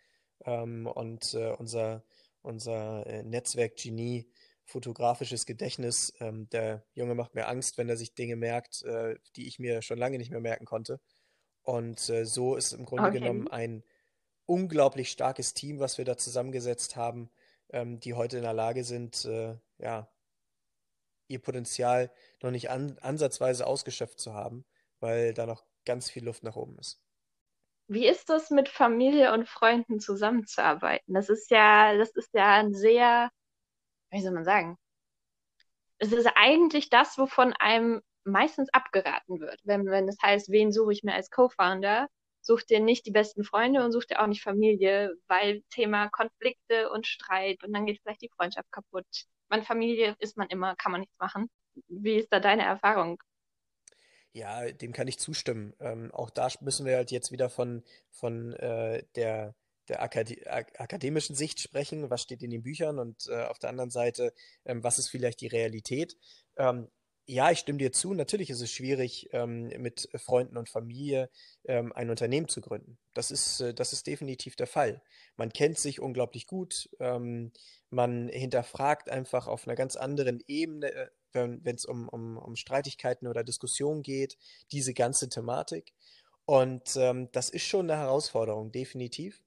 [0.46, 2.04] ähm, und äh, unser,
[2.42, 4.32] unser äh, Netzwerk-Genie,
[4.66, 6.14] fotografisches Gedächtnis.
[6.20, 9.82] Ähm, der Junge macht mir Angst, wenn er sich Dinge merkt, äh, die ich mir
[9.82, 11.00] schon lange nicht mehr merken konnte.
[11.64, 13.20] Und äh, so ist im Grunde Okay.
[13.20, 13.84] genommen ein
[14.46, 17.30] unglaublich starkes Team, was wir da zusammengesetzt haben,
[17.72, 20.08] ähm, die heute in der Lage sind, äh, ja,
[21.28, 24.66] ihr Potenzial noch nicht an, ansatzweise ausgeschöpft zu haben,
[25.00, 27.02] weil da noch ganz viel Luft nach oben ist.
[27.88, 31.14] Wie ist es, mit Familie und Freunden zusammenzuarbeiten?
[31.14, 33.30] Das ist ja, das ist ja ein sehr,
[34.12, 34.78] wie soll man sagen?
[35.98, 39.60] Es ist eigentlich das, wovon einem meistens abgeraten wird.
[39.64, 42.08] Wenn, wenn es heißt, wen suche ich mir als Co-Founder,
[42.42, 46.90] such dir nicht die besten Freunde und such dir auch nicht Familie, weil Thema Konflikte
[46.90, 49.06] und Streit und dann geht vielleicht die Freundschaft kaputt.
[49.50, 51.50] Man Familie ist man immer, kann man nichts machen.
[51.88, 53.22] Wie ist da deine Erfahrung?
[54.34, 55.74] Ja, dem kann ich zustimmen.
[55.80, 59.56] Ähm, auch da müssen wir halt jetzt wieder von, von äh, der,
[59.90, 62.10] der Akade ak akademischen Sicht sprechen.
[62.10, 62.98] Was steht in den Büchern?
[62.98, 66.16] Und äh, auf der anderen Seite, ähm, was ist vielleicht die Realität?
[66.56, 66.88] Ähm,
[67.28, 68.14] ja, ich stimme dir zu.
[68.14, 71.30] Natürlich ist es schwierig, ähm, mit Freunden und Familie
[71.66, 72.98] ähm, ein Unternehmen zu gründen.
[73.14, 75.02] Das ist, äh, das ist definitiv der Fall.
[75.38, 76.90] Man kennt sich unglaublich gut.
[77.00, 77.52] Ähm,
[77.90, 83.28] man hinterfragt einfach auf einer ganz anderen Ebene, äh, wenn es um, um, um Streitigkeiten
[83.28, 84.38] oder Diskussionen geht,
[84.72, 85.94] diese ganze Thematik.
[86.46, 89.42] Und ähm, das ist schon eine Herausforderung, definitiv.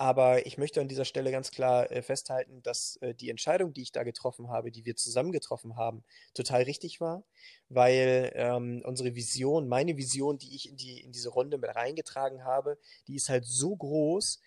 [0.00, 3.82] Aber ich möchte an dieser Stelle ganz klar äh, festhalten, dass äh, die Entscheidung, die
[3.82, 7.24] ich da getroffen habe, die wir zusammen getroffen haben, total richtig war,
[7.68, 12.44] weil ähm, unsere Vision, meine Vision, die ich in die, in diese Runde mit reingetragen
[12.44, 14.40] habe, die ist halt so groß,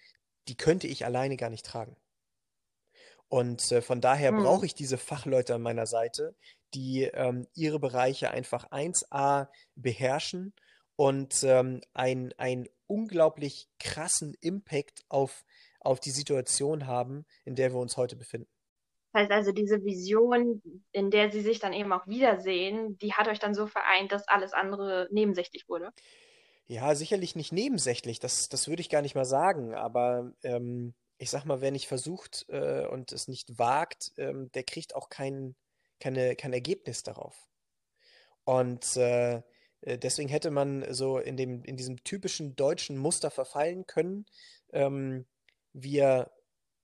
[0.47, 1.97] die könnte ich alleine gar nicht tragen.
[3.29, 4.33] Und äh, von daher Hm.
[4.33, 6.35] brauche ich diese Fachleute an meiner Seite,
[6.73, 10.53] die ähm, ihre Bereiche einfach 1A beherrschen
[10.95, 15.43] und ähm, ein, einen unglaublich krassen Impact auf,
[15.79, 18.49] auf die Situation haben, in der wir uns heute befinden.
[19.11, 23.27] Das heißt also, diese Vision, in der sie sich dann eben auch wiedersehen, die hat
[23.27, 25.91] euch dann so vereint, dass alles andere nebensächlich wurde.
[26.65, 31.29] Ja, sicherlich nicht nebensächlich, das, das würde ich gar nicht mal sagen, aber ähm, ich
[31.29, 35.55] sag mal, wer nicht versucht äh, und es nicht wagt, ähm, der kriegt auch kein,
[35.99, 37.35] keine, kein Ergebnis darauf.
[38.45, 39.41] Und äh,
[39.85, 44.25] deswegen hätte man so in dem, in diesem typischen deutschen Muster verfallen können.
[44.71, 45.25] Ähm,
[45.73, 46.31] wir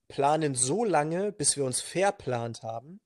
[0.07, 2.99] planen so lange, bis wir uns verplant haben.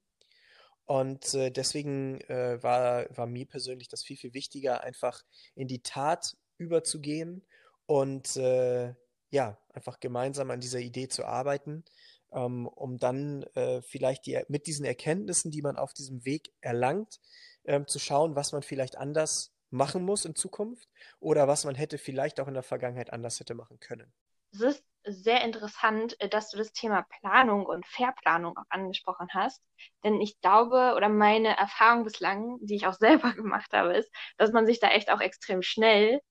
[0.86, 5.22] Und äh, deswegen äh, war, war mir persönlich das viel, viel wichtiger, einfach
[5.56, 7.46] in die Tat überzugehen
[7.86, 8.94] und äh,
[9.30, 11.84] ja, einfach gemeinsam an dieser Idee zu arbeiten,
[12.32, 17.20] ähm, um dann äh, vielleicht die, mit diesen Erkenntnissen, die man auf diesem Weg erlangt,
[17.66, 21.98] ähm, zu schauen, was man vielleicht anders machen muss in Zukunft oder was man hätte
[21.98, 24.14] vielleicht auch in der Vergangenheit anders hätte machen können.
[24.54, 29.62] Es ist sehr interessant, äh, dass du das Thema Planung und Verplanung auch angesprochen hast.
[30.04, 34.52] Denn ich glaube, oder meine Erfahrung bislang, die ich auch selber gemacht habe, ist, dass
[34.52, 36.22] man sich da echt auch extrem schnell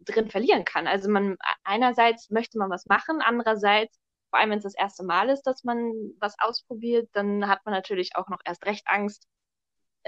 [0.00, 0.86] drin verlieren kann.
[0.86, 3.98] Also man einerseits möchte man was machen, andererseits,
[4.30, 7.74] vor allem wenn es das erste Mal ist, dass man was ausprobiert, dann hat man
[7.74, 9.26] natürlich auch noch erst recht Angst.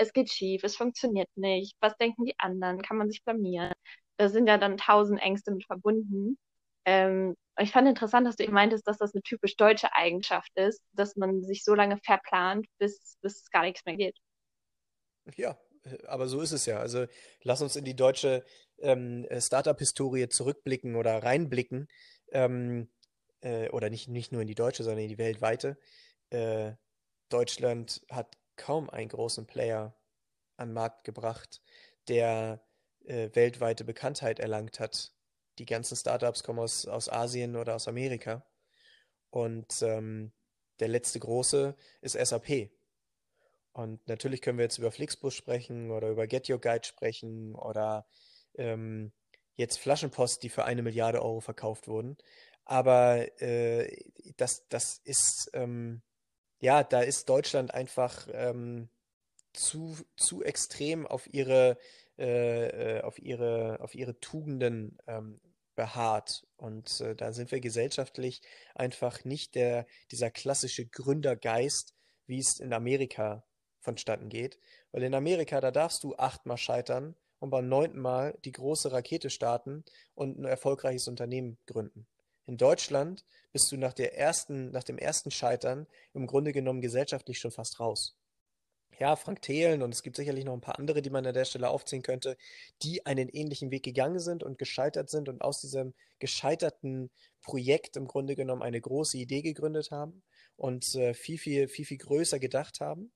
[0.01, 1.77] Es geht schief, es funktioniert nicht.
[1.81, 2.81] Was denken die anderen?
[2.81, 3.73] Kann man sich blamieren?
[4.17, 6.39] Da sind ja dann tausend Ängste mit verbunden.
[6.87, 10.81] Ähm, ich fand interessant, dass du eben meintest, dass das eine typisch deutsche Eigenschaft ist,
[10.93, 14.17] dass man sich so lange verplant, bis, bis es gar nichts mehr geht.
[15.37, 16.79] Ja, äh, aber so ist es ja.
[16.79, 17.05] Also
[17.43, 18.43] lass uns in die deutsche
[18.79, 21.89] ähm, äh, Startup-Historie zurückblicken oder reinblicken.
[22.33, 22.89] Ähm,
[23.43, 25.79] äh, oder nicht, nicht nur in die deutsche, sondern in die weltweite.
[26.31, 26.73] Äh,
[27.29, 29.97] Deutschland hat kaum einen großen Player
[30.57, 31.63] an den Markt gebracht,
[32.09, 32.63] der
[33.05, 35.13] äh, weltweite Bekanntheit erlangt hat.
[35.59, 38.47] Die ganzen Startups kommen aus, aus Asien oder aus Amerika.
[39.31, 40.33] Und ähm,
[40.79, 42.71] der letzte große ist SAP.
[43.73, 48.07] Und natürlich können wir jetzt über Flixbus sprechen oder über Get Your Guide sprechen oder
[48.57, 49.13] ähm,
[49.55, 52.19] jetzt Flaschenpost, die für eine Milliarde Euro verkauft wurden.
[52.65, 54.05] Aber äh,
[54.37, 56.03] das, das ist, ähm,
[56.61, 58.89] ja, da ist Deutschland einfach ähm,
[59.53, 61.79] zu, zu extrem auf ihre,
[62.19, 65.41] äh, äh, auf ihre, auf ihre Tugenden ähm,
[65.75, 66.47] beharrt.
[66.57, 68.43] Und äh, da sind wir gesellschaftlich
[68.75, 71.95] einfach nicht der, dieser klassische Gründergeist,
[72.27, 73.45] wie es in Amerika
[73.81, 74.59] vonstatten geht.
[74.93, 79.31] Weil in Amerika, da darfst du achtmal scheitern und beim neunten Mal die große Rakete
[79.31, 82.07] starten und ein erfolgreiches Unternehmen gründen.
[82.51, 87.39] In Deutschland bist du nach der ersten, nach dem ersten Scheitern im Grunde genommen gesellschaftlich
[87.39, 88.17] schon fast raus.
[88.99, 91.45] Ja, Frank Thelen und es gibt sicherlich noch ein paar andere, die man an der
[91.45, 92.37] Stelle aufzählen könnte,
[92.83, 98.09] die einen ähnlichen Weg gegangen sind und gescheitert sind und aus diesem gescheiterten Projekt im
[98.09, 100.25] Grunde genommen eine große Idee gegründet haben
[100.57, 103.13] und äh, viel, viel, viel, viel größer gedacht haben.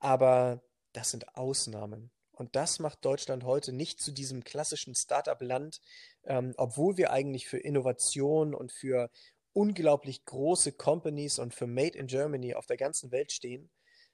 [0.00, 0.60] Aber
[0.92, 2.10] das sind Ausnahmen.
[2.32, 5.80] Und das macht Deutschland heute nicht zu diesem klassischen Startup-Land,
[6.24, 9.10] ähm, obwohl wir eigentlich für Innovation und für
[9.52, 13.70] unglaublich große Companies und für Made in Germany auf der ganzen Welt stehen,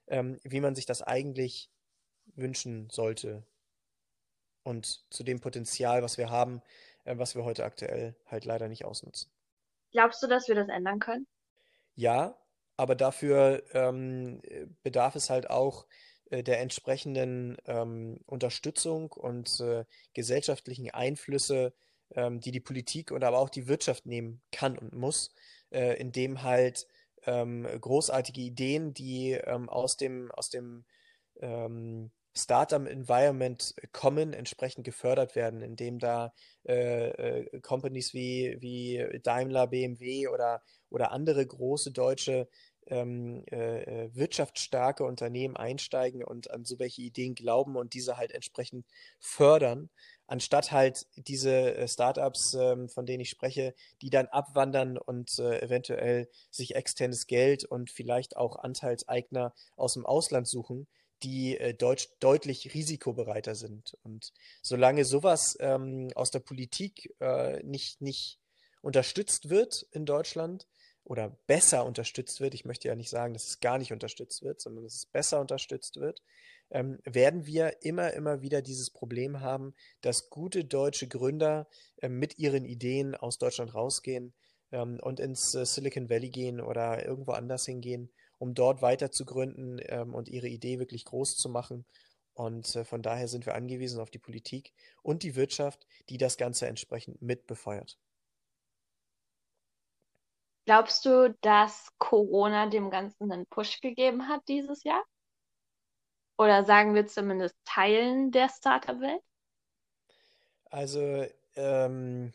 [0.07, 1.69] ähm, wie man sich das eigentlich
[2.35, 3.45] wünschen sollte.
[4.63, 6.61] Und zu dem Potenzial, was wir haben,
[7.05, 9.31] äh, was wir heute aktuell halt leider nicht ausnutzen.
[9.91, 11.25] Glaubst du, dass wir das ändern können?
[11.95, 12.37] Ja,
[12.77, 14.41] aber dafür ähm,
[14.83, 15.87] bedarf es halt auch
[16.31, 21.73] der entsprechenden ähm, Unterstützung und äh, gesellschaftlichen Einflüsse,
[22.15, 25.33] ähm, die die Politik und aber auch die Wirtschaft nehmen kann und muss,
[25.71, 26.87] äh, indem halt
[27.25, 30.85] ähm, großartige Ideen, die ähm, aus dem, aus dem
[31.41, 36.33] ähm, Startup-Environment kommen, entsprechend gefördert werden, indem da
[36.67, 42.47] äh, äh, Companies wie, wie Daimler, BMW oder, oder andere große deutsche
[42.89, 48.31] ähm, äh, äh, wirtschaftsstarke Unternehmen einsteigen und an so welche Ideen glauben und diese halt
[48.31, 48.85] entsprechend
[49.19, 49.89] fördern,
[50.27, 55.61] anstatt halt diese äh, Startups, ähm, von denen ich spreche, die dann abwandern und äh,
[55.61, 60.87] eventuell sich externes Geld und vielleicht auch Anteilseigner aus dem Ausland suchen,
[61.23, 63.97] die äh, deutsch, deutlich risikobereiter sind.
[64.03, 68.39] Und solange sowas ähm, aus der Politik äh, nicht, nicht
[68.81, 70.67] unterstützt wird in Deutschland,
[71.09, 74.61] oder besser unterstützt wird, ich möchte ja nicht sagen, dass es gar nicht unterstützt wird,
[74.61, 76.21] sondern dass es besser unterstützt wird,
[76.69, 81.67] ähm, werden wir immer, immer wieder dieses Problem haben, dass gute deutsche Gründer
[81.97, 84.35] äh, mit ihren Ideen aus Deutschland rausgehen
[84.71, 89.25] ähm, und ins äh, Silicon Valley gehen oder irgendwo anders hingehen, um dort weiter zu
[89.25, 91.85] gründen ähm, und ihre Idee wirklich groß zu machen.
[92.35, 96.37] Und äh, von daher sind wir angewiesen auf die Politik und die Wirtschaft, die das
[96.37, 97.97] Ganze entsprechend mit befeuert.
[100.69, 105.03] Glaubst du, dass Corona dem Ganzen einen Push gegeben hat dieses Jahr?
[106.37, 109.23] Oder sagen wir zumindest Teilen der Startup-Welt?
[110.65, 112.33] Also, ähm,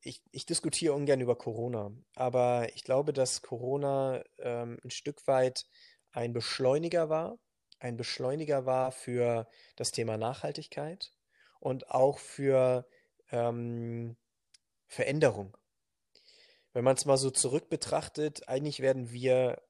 [0.00, 5.64] ich, ich diskutiere ungern über Corona, aber ich glaube, dass Corona ähm, ein Stück weit
[6.10, 7.38] ein Beschleuniger war,
[7.78, 11.12] ein Beschleuniger war für das Thema Nachhaltigkeit
[11.60, 12.84] und auch für
[13.30, 14.16] ähm,
[14.88, 15.56] Veränderung.
[16.72, 19.62] Wenn man es mal so zurück betrachtet, eigentlich werden wir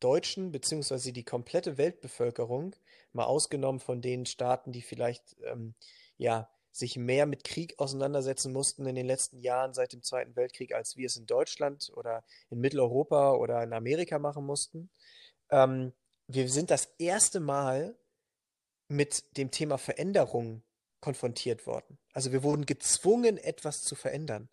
[0.00, 2.76] Deutschen beziehungsweise die komplette Weltbevölkerung,
[3.12, 5.74] mal ausgenommen von den Staaten, die vielleicht ähm,
[6.16, 10.74] ja sich mehr mit Krieg auseinandersetzen mussten in den letzten Jahren seit dem Zweiten Weltkrieg,
[10.74, 14.90] als wir es in Deutschland oder in Mitteleuropa oder in Amerika machen mussten.
[15.50, 15.92] Ähm,
[16.28, 17.98] wir sind das erste Mal
[18.86, 20.62] mit dem Thema Veränderung
[21.00, 21.98] konfrontiert worden.
[22.12, 24.48] Also wir wurden gezwungen, etwas zu verändern.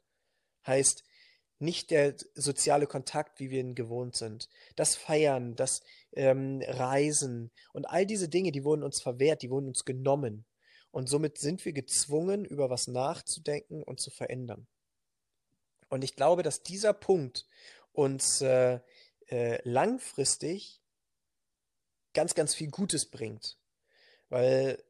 [0.66, 1.04] Heißt,
[1.60, 4.50] nicht der soziale Kontakt, wie wir ihn gewohnt sind.
[4.76, 5.82] Das Feiern, das
[6.14, 10.46] ähm, Reisen und all diese Dinge, die wurden uns verwehrt, die wurden uns genommen.
[10.92, 14.68] Und somit sind wir gezwungen, über was nachzudenken und zu verändern.
[15.90, 17.46] Und ich glaube, dass dieser Punkt
[17.92, 18.80] uns äh,
[19.28, 20.82] äh, langfristig
[22.14, 23.58] ganz, ganz viel Gutes bringt.
[24.30, 24.84] Weil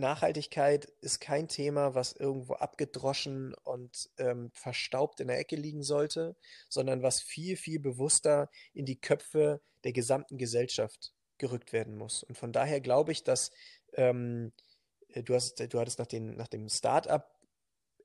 [0.00, 6.36] Nachhaltigkeit ist kein Thema, was irgendwo abgedroschen und ähm, verstaubt in der Ecke liegen sollte,
[6.68, 12.22] sondern was viel, viel bewusster in die Köpfe der gesamten Gesellschaft gerückt werden muss.
[12.22, 13.50] Und von daher glaube ich, dass
[13.94, 14.52] ähm,
[15.08, 17.24] äh, du, hast, du hattest nach, den, nach dem Startup,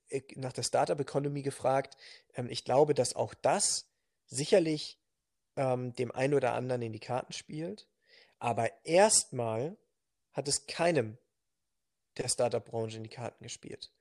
[0.10, 1.95] äh, nach der Startup-Economy gefragt.
[2.34, 3.89] Ähm, ich glaube, dass auch das
[4.26, 5.00] sicherlich
[5.56, 7.88] ähm, dem einen oder anderen in die Karten spielt.
[8.39, 9.78] Aber erstmal
[10.34, 11.17] hat es keinem
[12.17, 13.91] der Startup-Branche in die Karten gespielt.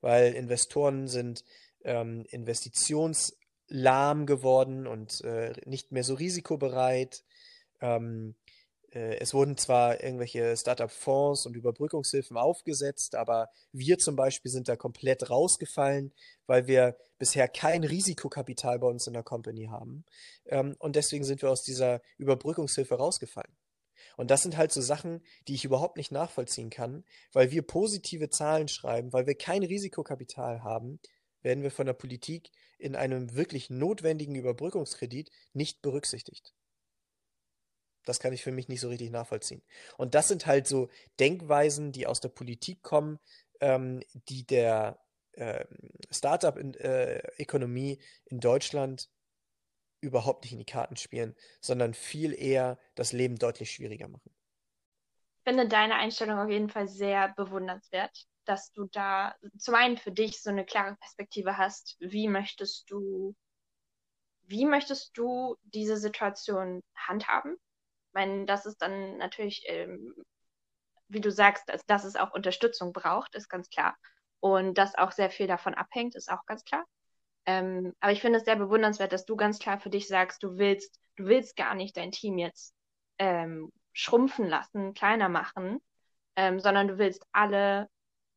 [0.00, 1.44] Weil Investoren sind
[1.84, 7.24] ähm, investitionslahm geworden und äh, nicht mehr so risikobereit.
[7.80, 8.34] Ähm,
[8.96, 14.76] äh, es wurden zwar irgendwelche Startup-Fonds und Überbrückungshilfen aufgesetzt, aber wir zum Beispiel sind da
[14.76, 16.12] komplett rausgefallen,
[16.46, 20.04] weil wir bisher kein Risikokapital bei uns in der Company haben.
[20.46, 23.54] Ähm, und deswegen sind wir aus dieser Überbrückungshilfe rausgefallen.
[24.16, 28.30] Und das sind halt so Sachen, die ich überhaupt nicht nachvollziehen kann, weil wir positive
[28.30, 31.00] Zahlen schreiben, weil wir kein Risikokapital haben,
[31.42, 36.54] werden wir von der Politik in einem wirklich notwendigen Überbrückungskredit nicht berücksichtigt.
[38.04, 39.62] Das kann ich für mich nicht so richtig nachvollziehen.
[39.96, 43.18] Und das sind halt so Denkweisen, die aus der Politik kommen,
[43.60, 45.00] ähm, die der
[45.32, 45.64] äh,
[46.10, 49.08] Startup-Ökonomie in, äh, in Deutschland
[50.00, 54.30] überhaupt nicht in die Karten spielen, sondern viel eher das Leben deutlich schwieriger machen.
[55.38, 60.12] Ich finde deine Einstellung auf jeden Fall sehr bewundernswert, dass du da zum einen für
[60.12, 63.34] dich so eine klare Perspektive hast, wie möchtest du,
[64.42, 67.56] wie möchtest du diese Situation handhaben?
[68.16, 70.14] meine, das ist dann natürlich, ähm,
[71.08, 73.96] wie du sagst, dass, dass es auch Unterstützung braucht, ist ganz klar.
[74.40, 76.84] Und dass auch sehr viel davon abhängt, ist auch ganz klar.
[77.46, 80.58] Ähm, aber ich finde es sehr bewundernswert, dass du ganz klar für dich sagst, du
[80.58, 82.74] willst, du willst gar nicht dein Team jetzt
[83.18, 85.80] ähm, schrumpfen lassen, kleiner machen,
[86.34, 87.88] ähm, sondern du willst alle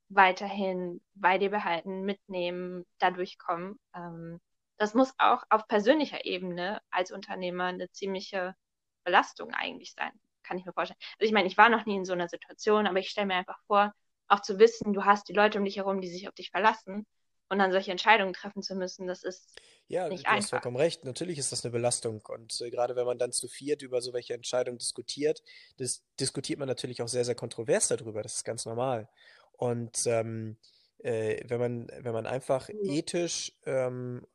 [0.10, 3.80] weiterhin bei dir behalten, mitnehmen, dadurch kommen.
[3.95, 4.39] Ähm,
[4.78, 8.56] das muss auch auf persönlicher Ebene als Unternehmer eine ziemliche
[9.04, 10.12] Belastung eigentlich sein,
[10.43, 11.00] kann ich mir vorstellen.
[11.19, 13.36] Also ich meine, ich war noch nie in so einer Situation, aber ich stelle mir
[13.36, 13.91] einfach vor,
[14.28, 17.06] auch zu wissen, du hast die Leute um dich herum, die sich auf dich verlassen
[17.50, 20.44] und dann solche Entscheidungen treffen zu müssen, das ist ja, nicht du einfach.
[20.44, 21.04] hast vollkommen recht.
[21.04, 24.14] Natürlich ist das eine Belastung und äh, gerade wenn man dann zu viert über so
[24.14, 25.42] welche Entscheidungen diskutiert,
[25.78, 28.22] das diskutiert man natürlich auch sehr, sehr kontrovers darüber.
[28.22, 29.10] Das ist ganz normal.
[29.54, 30.58] Und ähm,
[31.00, 34.26] äh, wenn man wenn man einfach ethisch ähm,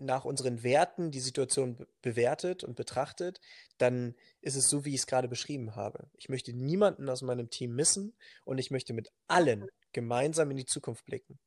[0.00, 3.40] nach unseren Werten die Situation bewertet und betrachtet,
[3.78, 6.08] dann ist es so, wie ich es gerade beschrieben habe.
[6.16, 10.66] Ich möchte niemanden aus meinem Team missen und ich möchte mit allen gemeinsam in die
[10.66, 11.38] Zukunft blicken.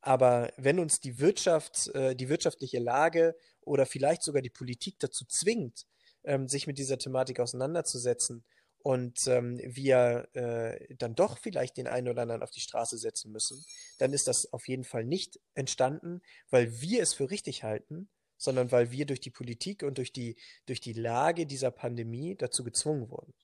[0.00, 5.24] Aber wenn uns die Wirtschaft, äh, die wirtschaftliche Lage oder vielleicht sogar die Politik dazu
[5.26, 5.86] zwingt,
[6.24, 8.44] ähm, sich mit dieser Thematik auseinanderzusetzen
[8.82, 13.30] und ähm, wir äh, dann doch vielleicht den einen oder anderen auf die Straße setzen
[13.32, 13.64] müssen,
[13.98, 18.72] dann ist das auf jeden Fall nicht entstanden, weil wir es für richtig halten, sondern
[18.72, 23.10] weil wir durch die Politik und durch die, durch die Lage dieser Pandemie dazu gezwungen
[23.10, 23.34] wurden.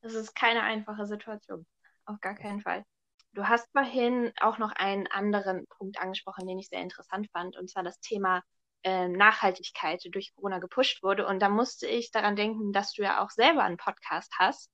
[0.00, 1.66] Das ist keine einfache Situation,
[2.04, 2.84] auf gar keinen Fall.
[3.32, 7.68] Du hast vorhin auch noch einen anderen Punkt angesprochen, den ich sehr interessant fand, und
[7.68, 8.42] zwar das Thema
[8.82, 11.26] äh, Nachhaltigkeit durch Corona gepusht wurde.
[11.26, 14.70] Und da musste ich daran denken, dass du ja auch selber einen Podcast hast,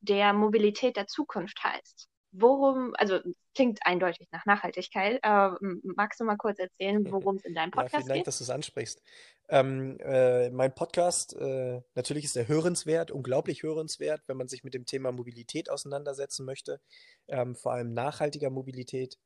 [0.00, 2.08] der Mobilität der Zukunft heißt.
[2.32, 3.20] Worum, also
[3.54, 7.92] klingt eindeutig nach Nachhaltigkeit, aber magst du mal kurz erzählen, worum es in deinem Podcast
[7.92, 8.26] ja, vielen Dank, geht?
[8.26, 9.02] dass du es ansprichst.
[9.48, 14.74] Ähm, äh, mein Podcast, äh, natürlich ist er hörenswert, unglaublich hörenswert, wenn man sich mit
[14.74, 16.80] dem Thema Mobilität auseinandersetzen möchte,
[17.28, 19.16] ähm, vor allem nachhaltiger Mobilität.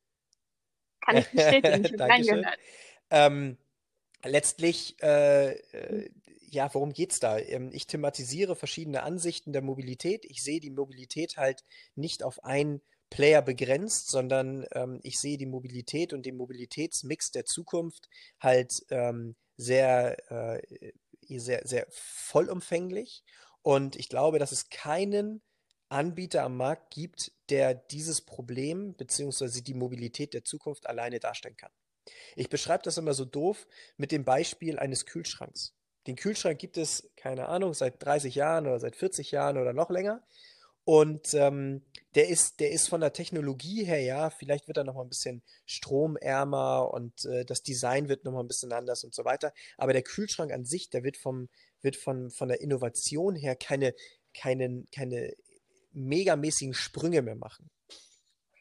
[1.01, 2.47] Kann ich bestätigen, ich.
[3.11, 3.57] Ähm,
[4.25, 6.11] letztlich, äh, äh,
[6.51, 7.39] ja, worum geht's da?
[7.39, 10.25] Ähm, ich thematisiere verschiedene Ansichten der Mobilität.
[10.25, 15.47] Ich sehe die Mobilität halt nicht auf einen Player begrenzt, sondern ähm, ich sehe die
[15.47, 20.93] Mobilität und den Mobilitätsmix der Zukunft halt ähm, sehr, äh,
[21.39, 23.25] sehr, sehr vollumfänglich.
[23.63, 25.43] Und ich glaube, dass es keinen
[25.89, 29.63] Anbieter am Markt gibt, der dieses Problem bzw.
[29.63, 31.73] die Mobilität der Zukunft alleine darstellen kann.
[32.37, 33.67] Ich beschreibe das immer so doof
[33.97, 35.75] mit dem Beispiel eines Kühlschranks.
[36.07, 39.91] Den Kühlschrank gibt es, keine Ahnung, seit 30 Jahren oder seit 40 Jahren oder noch
[39.91, 40.23] länger.
[40.85, 41.83] Und ähm,
[42.15, 45.43] der, ist, der ist von der Technologie her, ja, vielleicht wird er nochmal ein bisschen
[45.67, 49.53] stromärmer und äh, das Design wird nochmal ein bisschen anders und so weiter.
[49.77, 51.51] Aber der Kühlschrank an sich, der wird, vom,
[51.83, 53.95] wird von, von der Innovation her keine,
[54.33, 55.35] keine, keine
[55.93, 57.69] megamäßigen Sprünge mehr machen.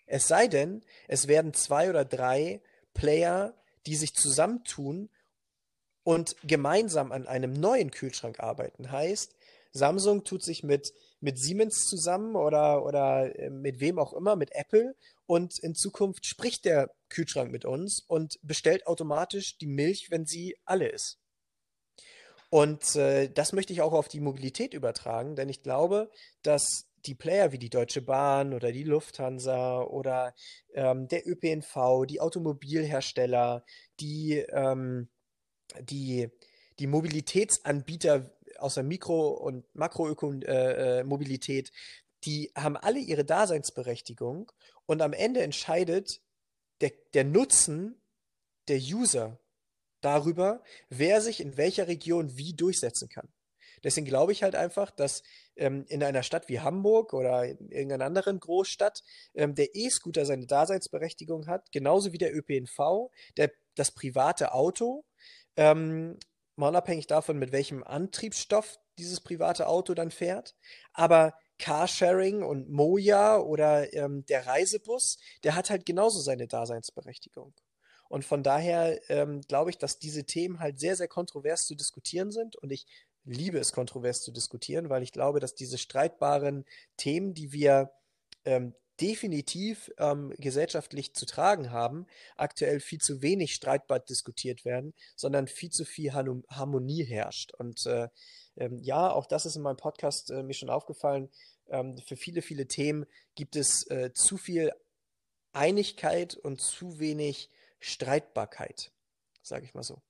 [0.06, 2.62] Es sei denn, es werden zwei oder drei
[2.98, 3.54] Player,
[3.86, 5.10] die sich zusammentun
[6.04, 8.92] und gemeinsam an einem neuen Kühlschrank arbeiten.
[8.92, 9.36] Heißt,
[9.72, 14.52] Samsung tut sich mit, mit Siemens zusammen oder, oder äh, mit wem auch immer, mit
[14.54, 20.26] Apple und in Zukunft spricht der Kühlschrank mit uns und bestellt automatisch die Milch, wenn
[20.26, 21.20] sie alle ist.
[22.50, 26.10] Und äh, das möchte ich auch auf die Mobilität übertragen, denn ich glaube,
[26.44, 30.36] dass die Player wie die Deutsche Bahn oder die Lufthansa oder
[30.74, 33.66] ähm, der ÖPNV, die Automobilhersteller,
[34.00, 35.10] die, ähm,
[35.82, 36.30] die,
[36.80, 38.30] die Mobilitätsanbieter
[38.60, 41.74] aus der Mikro- und Makromobilität, äh, äh
[42.24, 44.52] die haben alle ihre Daseinsberechtigung
[44.86, 46.22] und am Ende entscheidet
[46.82, 48.02] der, der Nutzen
[48.68, 49.40] der User
[50.02, 53.30] darüber, wer sich in welcher Region wie durchsetzen kann.
[53.84, 55.24] Deswegen glaube ich halt einfach, dass
[55.56, 59.04] ähm, in einer Stadt wie Hamburg oder in irgendeiner anderen Großstadt
[59.34, 65.06] ähm, der E-Scooter seine Daseinsberechtigung hat, genauso wie der ÖPNV, der, das private Auto,
[65.56, 66.18] ähm,
[66.56, 70.56] mal unabhängig davon, mit welchem Antriebsstoff dieses private Auto dann fährt.
[70.94, 77.54] Aber Carsharing und Moja oder ähm, der Reisebus, der hat halt genauso seine Daseinsberechtigung.
[78.10, 82.32] Und von daher ähm, glaube ich, dass diese Themen halt sehr, sehr kontrovers zu diskutieren
[82.32, 82.56] sind.
[82.56, 82.86] Und ich
[83.28, 86.66] liebe es, kontrovers zu diskutieren, weil ich glaube, dass diese streitbaren
[86.96, 87.92] Themen, die wir
[88.46, 95.48] ähm, definitiv ähm, gesellschaftlich zu tragen haben, aktuell viel zu wenig streitbar diskutiert werden, sondern
[95.48, 97.54] viel zu viel Harmonie herrscht.
[97.54, 98.10] Und äh,
[98.58, 101.30] ähm, ja, auch das ist in meinem Podcast äh, mir schon aufgefallen.
[101.70, 103.06] Ähm, für viele, viele Themen
[103.36, 104.72] gibt es äh, zu viel
[105.54, 107.50] Einigkeit und zu wenig
[107.80, 108.92] Streitbarkeit,
[109.44, 110.02] sage ich mal so.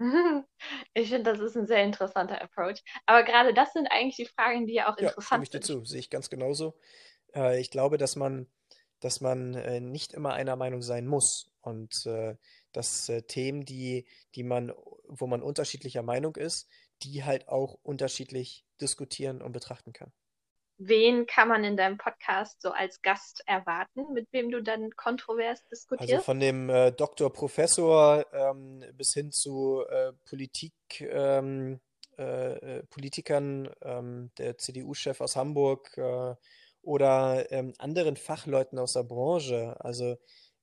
[0.94, 2.82] Ich finde, das ist ein sehr interessanter Approach.
[3.06, 5.60] Aber gerade das sind eigentlich die Fragen, die ja auch Ja, stimme interessant ich dir
[5.60, 5.62] sind.
[5.62, 6.74] zu, sehe ich ganz genauso.
[7.34, 8.48] Äh, ich glaube, dass man,
[9.00, 12.36] dass man äh, nicht immer einer Meinung sein muss und äh,
[12.72, 14.72] dass äh, Themen, die, die man,
[15.08, 16.68] wo man unterschiedlicher Meinung ist,
[17.02, 20.12] die halt auch unterschiedlich diskutieren und betrachten kann.
[20.82, 25.60] Wen kann man in deinem Podcast so als Gast erwarten, mit wem du dann kontrovers
[25.60, 26.24] Also diskutierst?
[26.24, 31.80] von dem äh, Doktor, Professor ähm, bis hin zu äh, Politik, ähm,
[32.16, 36.34] äh, äh, Politikern, ähm, der CDU-Chef aus Hamburg äh,
[36.80, 39.76] oder ähm, anderen Fachleuten aus der Branche.
[39.80, 40.16] Also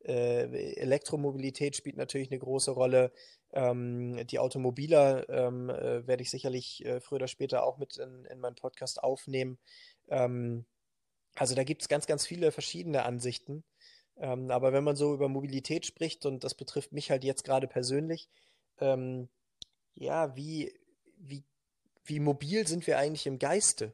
[0.04, 3.12] äh, Elektromobilität spielt natürlich eine große Rolle.
[3.54, 8.26] Ähm, die Automobiler ähm, äh, werde ich sicherlich äh, früher oder später auch mit in,
[8.26, 9.58] in meinen Podcast aufnehmen.
[10.10, 10.66] Ähm,
[11.36, 13.64] also da gibt es ganz, ganz viele verschiedene Ansichten.
[14.18, 17.68] Ähm, aber wenn man so über Mobilität spricht, und das betrifft mich halt jetzt gerade
[17.68, 18.30] persönlich,
[18.80, 19.30] ähm,
[19.94, 20.74] ja, wie,
[21.18, 21.44] wie,
[22.06, 23.94] wie mobil sind wir eigentlich im Geiste?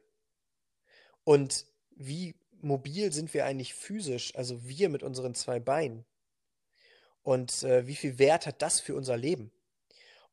[1.24, 6.06] Und wie mobil sind wir eigentlich physisch, also wir mit unseren zwei Beinen?
[7.24, 9.52] Und äh, wie viel Wert hat das für unser Leben?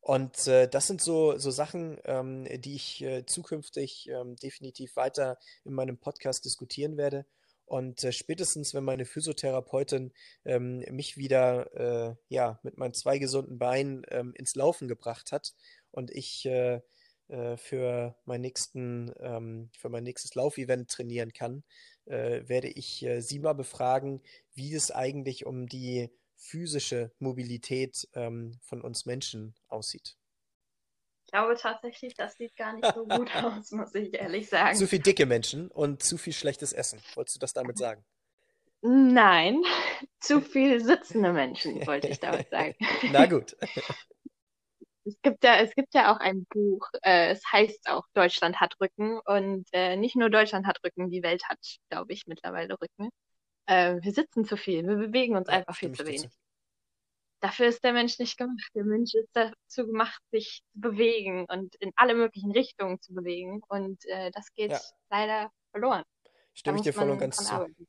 [0.01, 5.37] Und äh, das sind so, so Sachen, ähm, die ich äh, zukünftig ähm, definitiv weiter
[5.63, 7.25] in meinem Podcast diskutieren werde.
[7.65, 10.11] Und äh, spätestens, wenn meine Physiotherapeutin
[10.43, 15.53] ähm, mich wieder äh, ja, mit meinen zwei gesunden Beinen ähm, ins Laufen gebracht hat
[15.91, 16.81] und ich äh,
[17.31, 21.63] äh, für, meinen nächsten, ähm, für mein nächstes Laufevent trainieren kann,
[22.05, 24.21] äh, werde ich äh, sie mal befragen,
[24.53, 26.09] wie es eigentlich um die
[26.41, 30.17] physische Mobilität ähm, von uns Menschen aussieht.
[31.25, 34.87] Ich glaube tatsächlich, das sieht gar nicht so gut aus, muss ich ehrlich Zu sagen.
[34.87, 37.03] viel dicke Menschen und zu viel schlechtes Essen.
[37.15, 38.03] Wolltest du das damit sagen?
[38.81, 39.63] Nein,
[40.19, 42.75] zu viel sitzende Menschen, wollte ich damit sagen.
[43.11, 43.55] Na gut.
[45.03, 48.75] Es gibt ja, es gibt ja auch ein Buch, äh, es heißt auch Deutschland hat
[48.79, 53.09] Rücken und äh, nicht nur Deutschland hat Rücken, die Welt hat, glaube ich, mittlerweile Rücken.
[53.65, 56.29] Äh, wir sitzen zu viel, wir bewegen uns Ja, einfach viel zu wenig.
[57.41, 58.69] Dafür ist der Mensch nicht gemacht.
[58.75, 63.61] Der Mensch ist dazu gemacht, sich zu bewegen und in alle möglichen Richtungen zu bewegen.
[63.67, 66.03] Und äh, das geht Ja, leider verloren.
[66.53, 67.51] Stimme ich dir voll und ganz zu.
[67.51, 67.87] arbeiten.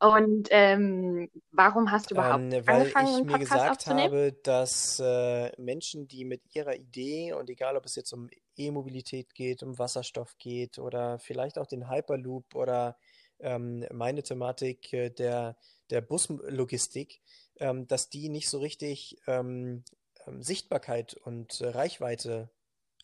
[0.00, 5.50] Und ähm, warum hast du überhaupt Ähm, weil angefangen, ich mir gesagt habe, dass äh,
[5.60, 10.36] Menschen, die mit ihrer Idee, und egal ob es jetzt um E-Mobilität geht, um Wasserstoff
[10.38, 12.96] geht oder vielleicht auch den Hyperloop oder
[13.40, 15.56] ähm, meine Thematik äh, der,
[15.90, 17.20] der Buslogistik,
[17.60, 19.84] ähm, dass die nicht so richtig ähm,
[20.26, 22.50] ähm, Sichtbarkeit und äh, Reichweite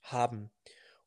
[0.03, 0.51] haben.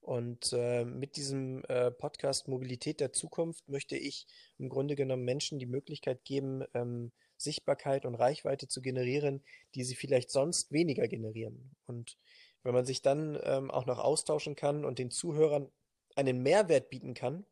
[0.01, 4.25] Und äh, mit diesem äh, Podcast Mobilität der Zukunft möchte ich
[4.57, 9.43] im Grunde genommen Menschen die Möglichkeit geben, ähm, Sichtbarkeit und Reichweite zu generieren,
[9.75, 11.75] die sie vielleicht sonst weniger generieren.
[11.86, 12.17] Und
[12.63, 15.69] wenn man sich dann ähm, auch noch austauschen kann und den Zuhörern
[16.15, 17.45] einen Mehrwert bieten kann,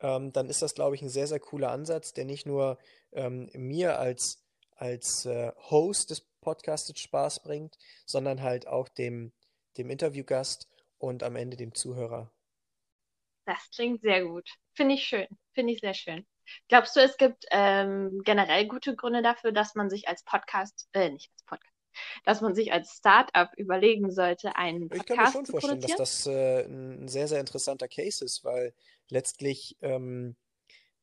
[0.00, 2.78] ähm, dann ist das, glaube ich, ein sehr, sehr cooler Ansatz, der nicht nur
[3.12, 4.44] ähm, mir als,
[4.76, 7.76] als äh, Host des Podcasts Spaß bringt,
[8.06, 9.32] sondern halt auch dem,
[9.76, 10.68] dem Interviewgast
[10.98, 12.30] und am Ende dem Zuhörer.
[13.44, 14.48] Das klingt sehr gut.
[14.74, 15.26] Finde ich schön.
[15.54, 16.26] Finde ich sehr schön.
[16.68, 21.10] Glaubst du, es gibt ähm, generell gute Gründe dafür, dass man sich als Podcast, äh,
[21.10, 21.74] nicht als Podcast,
[22.24, 25.80] dass man sich als Startup überlegen sollte, einen Ich kann mir Podcast schon zu vorstellen,
[25.80, 26.64] dass produzieren?
[26.64, 28.74] das äh, ein sehr, sehr interessanter Case ist, weil
[29.10, 30.36] letztlich ähm,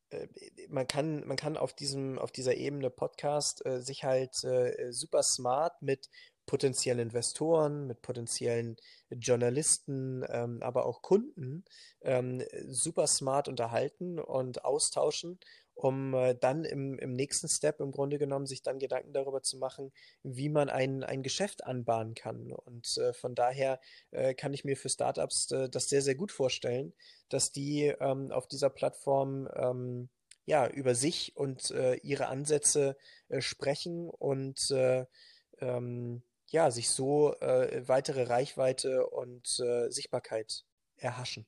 [0.10, 0.28] äh,
[0.70, 5.24] man kann, man kann auf diesem, auf dieser Ebene Podcast äh, sich halt äh, super
[5.24, 6.10] smart mit
[6.46, 8.78] potenziellen Investoren, mit potenziellen
[9.10, 11.66] Journalisten, ähm, aber auch Kunden
[12.02, 15.40] ähm, super smart unterhalten und austauschen
[15.76, 19.58] um äh, dann im, im nächsten Step im Grunde genommen sich dann Gedanken darüber zu
[19.58, 19.92] machen,
[20.24, 22.52] wie man ein, ein Geschäft anbahnen kann.
[22.52, 23.80] Und äh, von daher
[24.12, 26.94] äh, kann ich mir für Startups äh, das sehr, sehr gut vorstellen,
[27.30, 30.10] dass die ähm, auf dieser Plattform ähm,
[30.46, 32.96] ja, über sich und äh, ihre Ansätze
[33.30, 34.72] äh, sprechen und
[35.60, 39.48] ähm, ja, sich so weitere Reichweite und
[39.90, 40.64] Sichtbarkeit
[40.96, 41.48] erhaschen.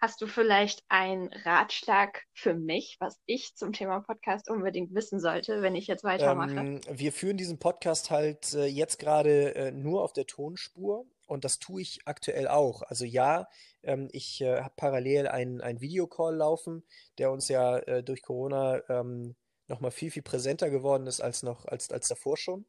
[0.00, 5.60] Hast du vielleicht einen Ratschlag für mich, was ich zum Thema Podcast unbedingt wissen sollte,
[5.60, 6.54] wenn ich jetzt weitermache?
[6.54, 11.44] Ähm, wir führen diesen Podcast halt äh, jetzt gerade äh, nur auf der Tonspur und
[11.44, 12.82] das tue ich aktuell auch.
[12.82, 13.48] Also ja,
[13.82, 16.84] ähm, ich äh, habe parallel einen, Videocall laufen,
[17.18, 19.34] der uns ja äh, durch Corona ähm,
[19.66, 22.66] nochmal viel, viel präsenter geworden ist als noch als, als davor schon.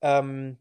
[0.00, 0.58] Ähm,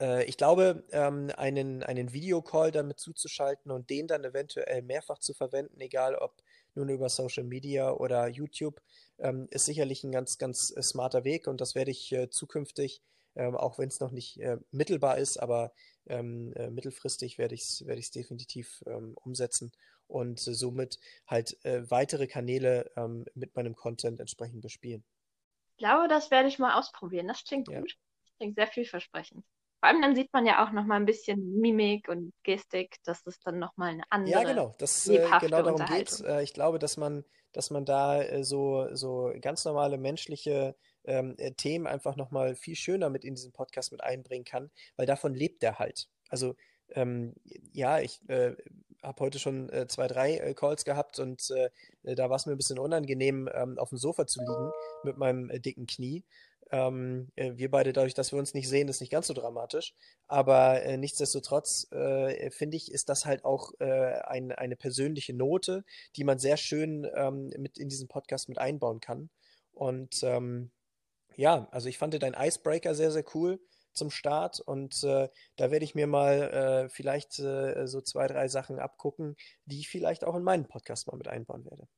[0.00, 5.34] äh, ich glaube, ähm, einen, einen Videocall damit zuzuschalten und den dann eventuell mehrfach zu
[5.34, 6.42] verwenden, egal ob
[6.74, 8.80] nun über Social Media oder YouTube,
[9.18, 13.02] ähm, ist sicherlich ein ganz, ganz äh, smarter Weg und das werde ich äh, zukünftig,
[13.36, 15.72] ähm, auch wenn es noch nicht äh, mittelbar ist, aber
[16.06, 18.82] ähm, äh, mittelfristig werde ich es werde definitiv
[19.16, 19.72] umsetzen
[20.08, 20.98] und somit
[21.28, 22.90] halt weitere Kanäle
[23.34, 25.04] mit meinem Content entsprechend bespielen.
[25.72, 27.28] Ich glaube, das werde ich mal ausprobieren.
[27.28, 27.78] Das klingt ja.
[27.78, 27.96] gut.
[28.24, 29.44] Das klingt sehr vielversprechend.
[29.80, 33.40] Vor allem dann sieht man ja auch nochmal ein bisschen Mimik und Gestik, dass das
[33.40, 36.20] dann nochmal eine andere Ja, genau, das äh, genau darum geht.
[36.20, 41.34] Äh, ich glaube, dass man, dass man da äh, so, so ganz normale menschliche ähm,
[41.38, 45.34] äh, Themen einfach nochmal viel schöner mit in diesen Podcast mit einbringen kann, weil davon
[45.34, 46.08] lebt der halt.
[46.28, 46.56] Also
[46.90, 47.34] ähm,
[47.72, 48.54] ja, ich äh,
[49.02, 51.50] habe heute schon äh, zwei, drei äh, Calls gehabt und
[52.02, 54.72] da war es mir ein bisschen unangenehm, ähm, auf dem Sofa zu liegen
[55.04, 56.24] mit meinem dicken Knie.
[56.70, 59.94] Ähm, äh, wir beide, dadurch, dass wir uns nicht sehen, ist nicht ganz so dramatisch.
[60.28, 65.84] Aber äh, nichtsdestotrotz äh, finde ich, ist das halt auch äh, ein, eine persönliche Note,
[66.16, 69.30] die man sehr schön ähm, mit in diesen Podcast mit einbauen kann.
[69.72, 70.70] Und ähm,
[71.36, 73.60] ja, also ich fand dein Icebreaker sehr, sehr cool
[73.92, 76.42] zum Start und äh, da werde ich mir mal
[76.84, 81.08] äh, vielleicht äh, so zwei, drei Sachen abgucken, die ich vielleicht auch in meinen Podcast
[81.08, 81.88] mal mit einbauen werde.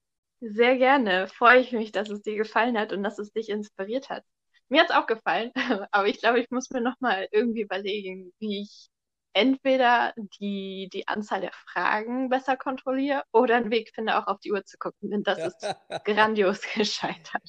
[0.41, 1.29] Sehr gerne.
[1.29, 4.25] Freue ich mich, dass es dir gefallen hat und dass es dich inspiriert hat.
[4.73, 5.53] Mir hat es auch gefallen,
[5.91, 8.89] aber ich glaube, ich muss mir nochmal irgendwie überlegen, wie ich
[9.35, 14.51] entweder die, die Anzahl der Fragen besser kontrolliere oder einen Weg finde, auch auf die
[14.51, 15.75] Uhr zu gucken, denn das ist
[16.07, 17.43] grandios gescheitert.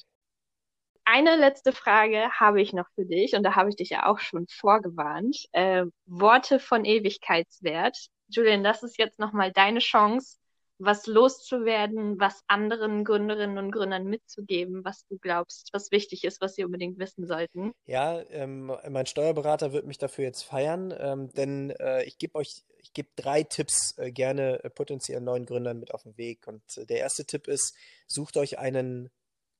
[1.06, 4.18] Eine letzte Frage habe ich noch für dich und da habe ich dich ja auch
[4.18, 5.46] schon vorgewarnt.
[5.52, 8.08] Äh, Worte von Ewigkeitswert.
[8.28, 10.36] Julian, das ist jetzt nochmal deine Chance,
[10.78, 16.54] was loszuwerden, was anderen Gründerinnen und Gründern mitzugeben, was du glaubst, was wichtig ist, was
[16.54, 17.72] sie unbedingt wissen sollten?
[17.86, 22.64] Ja, ähm, mein Steuerberater wird mich dafür jetzt feiern, ähm, denn äh, ich gebe euch,
[22.78, 26.46] ich gebe drei Tipps äh, gerne äh, potenziellen neuen Gründern mit auf den Weg.
[26.46, 27.74] Und äh, der erste Tipp ist,
[28.06, 29.10] sucht euch einen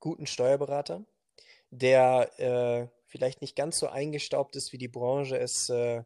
[0.00, 1.04] guten Steuerberater,
[1.70, 6.02] der äh, vielleicht nicht ganz so eingestaubt ist, wie die Branche es äh,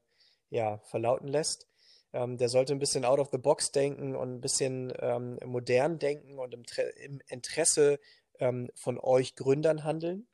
[0.50, 1.66] ja, verlauten lässt
[2.12, 5.98] ähm, der sollte ein bisschen out of the box denken und ein bisschen ähm, modern
[5.98, 6.64] denken und im,
[7.02, 8.00] im Interesse
[8.38, 10.26] ähm, von euch Gründern handeln.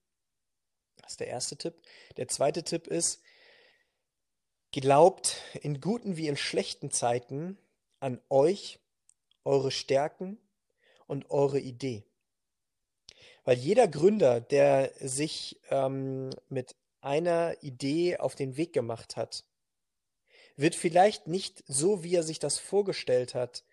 [1.03, 1.75] Das ist der erste Tipp.
[2.17, 3.23] Der zweite Tipp ist,
[4.73, 7.59] glaubt in guten wie in schlechten Zeiten
[8.01, 8.81] an euch,
[9.45, 10.39] eure Stärken
[11.07, 12.05] und eure Idee.
[13.45, 19.45] Weil jeder Gründer, der sich ähm, mit einer Idee auf den Weg gemacht hat,
[20.57, 23.65] wird vielleicht nicht so, wie er sich das vorgestellt hat,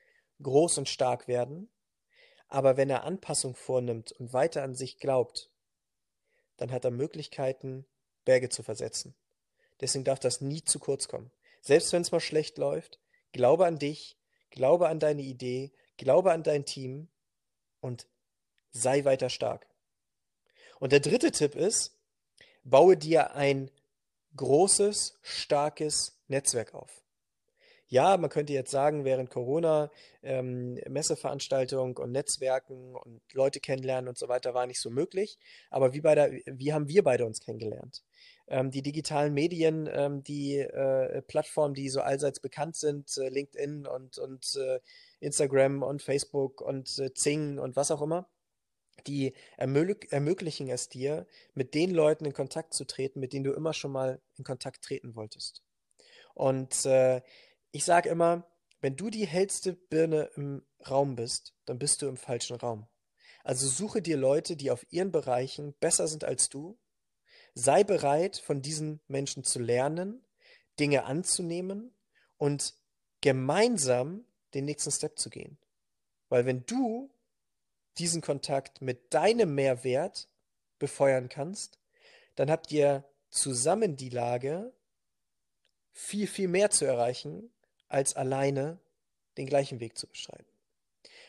[0.42, 1.70] groß und stark werden,
[2.48, 5.50] aber wenn er Anpassung vornimmt und weiter an sich glaubt,
[6.58, 7.86] dann hat er Möglichkeiten,
[8.26, 9.16] Berge zu versetzen.
[9.80, 11.32] Deswegen darf das nie zu kurz kommen.
[11.62, 13.00] Selbst wenn es mal schlecht läuft,
[13.32, 14.18] glaube an dich,
[14.50, 17.08] glaube an deine Idee, glaube an dein Team
[17.80, 18.08] und
[18.72, 19.68] sei weiter stark.
[20.80, 21.98] Und der dritte Tipp ist,
[22.64, 23.72] baue dir ein
[24.36, 27.02] großes, starkes Netzwerk auf.
[27.92, 29.92] Ja, man könnte jetzt sagen, während Corona
[30.24, 35.38] ähm, Messeveranstaltungen und Netzwerken und Leute kennenlernen und so weiter war nicht so möglich.
[35.70, 38.02] Aber wie, der, wie haben wir beide uns kennengelernt?
[38.48, 43.86] Ähm, die digitalen Medien, ähm, die äh, Plattformen, die so allseits bekannt sind, äh, LinkedIn
[43.86, 44.80] und, und äh,
[45.20, 48.26] Instagram und Facebook und äh, Zing und was auch immer,
[49.08, 53.74] die ermöglichen es dir, mit den Leuten in Kontakt zu treten, mit denen du immer
[53.74, 55.64] schon mal in Kontakt treten wolltest.
[56.34, 57.22] Und äh,
[57.72, 58.48] ich sage immer,
[58.82, 62.88] wenn du die hellste Birne im Raum bist, dann bist du im falschen Raum.
[63.44, 66.78] Also suche dir Leute, die auf ihren Bereichen besser sind als du.
[67.54, 70.24] Sei bereit, von diesen Menschen zu lernen,
[70.80, 71.94] Dinge anzunehmen
[72.38, 72.76] und
[73.22, 75.58] gemeinsam den nächsten Step zu gehen.
[76.30, 77.12] Weil wenn du
[77.98, 80.28] diesen Kontakt mit deinem Mehrwert
[80.80, 81.80] befeuern kannst,
[82.36, 84.74] dann habt ihr zusammen die Lage,
[85.94, 87.52] viel, viel mehr zu erreichen,
[87.88, 88.80] als alleine
[89.38, 90.46] den gleichen Weg zu beschreiten.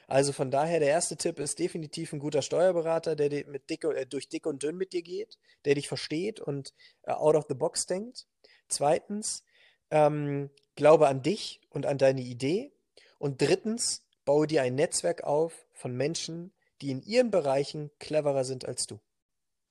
[0.07, 4.05] Also von daher, der erste Tipp ist definitiv ein guter Steuerberater, der mit dick, äh,
[4.05, 7.55] durch dick und dünn mit dir geht, der dich versteht und äh, out of the
[7.55, 8.27] box denkt.
[8.69, 9.45] Zweitens,
[9.91, 12.73] ähm, glaube an dich und an deine Idee.
[13.19, 18.65] Und drittens, baue dir ein Netzwerk auf von Menschen, die in ihren Bereichen cleverer sind
[18.65, 19.01] als du.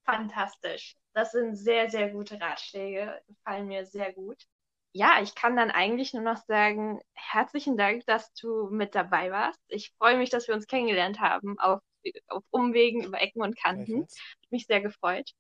[0.06, 0.96] Fantastisch.
[1.14, 4.44] Das sind sehr, sehr gute Ratschläge, gefallen mir sehr gut.
[4.94, 9.60] Ja, ich kann dann eigentlich nur noch sagen, herzlichen Dank, dass du mit dabei warst.
[9.68, 11.80] Ich freue mich, dass wir uns kennengelernt haben auf,
[12.28, 14.02] auf Umwegen über Ecken und Kanten.
[14.04, 15.32] Hat mich sehr gefreut.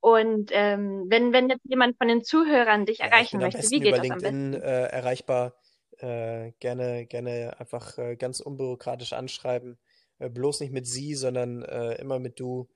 [0.00, 3.80] Und ähm, wenn, wenn jetzt jemand von den Zuhörern dich Ja, erreichen am möchte, wie
[3.80, 4.62] geht das am LinkedIn besten?
[4.62, 5.54] äh, erreichbar.
[5.98, 9.78] Äh, gerne, gerne einfach äh, ganz unbürokratisch anschreiben.
[10.20, 12.70] Äh, bloß nicht mit Sie, sondern äh, immer mit du.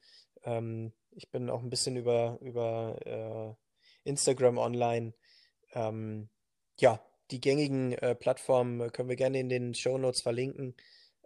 [0.45, 3.57] Ähm, ich bin auch ein bisschen über, über
[4.07, 5.15] äh, Instagram online.
[5.73, 6.29] Ähm,
[6.81, 10.77] ja, die gängigen äh, Plattformen können wir gerne in den Shownotes verlinken.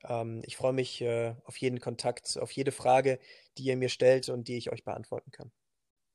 [0.05, 3.21] Ähm, ich freue mich äh, auf jeden Kontakt, auf jede Frage,
[3.59, 5.53] die ihr mir stellt und die ich euch beantworten kann.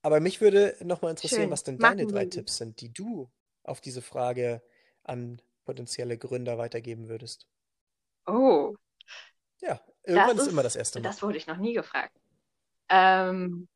[0.03, 2.41] Aber mich würde nochmal interessieren, Schön, was denn deine machen drei wir so.
[2.41, 3.31] Tipps sind, die du
[3.63, 4.61] auf diese Frage
[5.03, 7.47] an potenzielle Gründer weitergeben würdest.
[8.27, 8.75] Oh,
[9.61, 11.03] Ja, irgendwann ist immer das ist, erste Mal.
[11.03, 12.15] das wurde ich noch nie gefragt.
[12.89, 13.67] Ähm,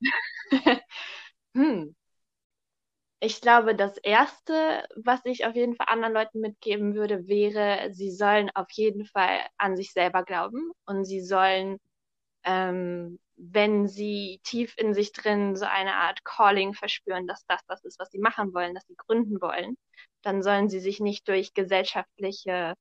[1.54, 1.94] hm.
[3.24, 8.10] Ich glaube, das Erste, was ich auf jeden Fall anderen Leuten mitgeben würde, wäre, sie
[8.10, 11.78] sollen auf jeden Fall an sich selber glauben und sie sollen,
[12.44, 17.84] ähm, wenn sie tief in sich drin so eine Art Calling verspüren, dass das das
[17.84, 19.76] ist, was sie machen wollen, dass sie gründen wollen,
[20.22, 22.74] dann sollen sie sich nicht durch gesellschaftliche,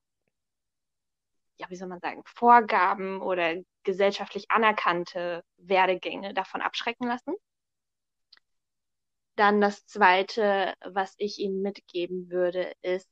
[1.57, 7.33] ja, wie soll man sagen, Vorgaben oder gesellschaftlich anerkannte Werdegänge davon abschrecken lassen.
[9.35, 13.09] Dann das Zweite, was ich Ihnen mitgeben würde, ist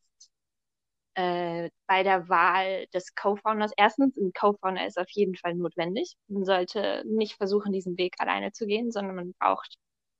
[1.15, 3.71] äh, bei der Wahl des Co-Founders.
[3.77, 6.15] Erstens, ein Co-Founder ist auf jeden Fall notwendig.
[6.27, 9.75] Man sollte nicht versuchen, diesen Weg alleine zu gehen, sondern man braucht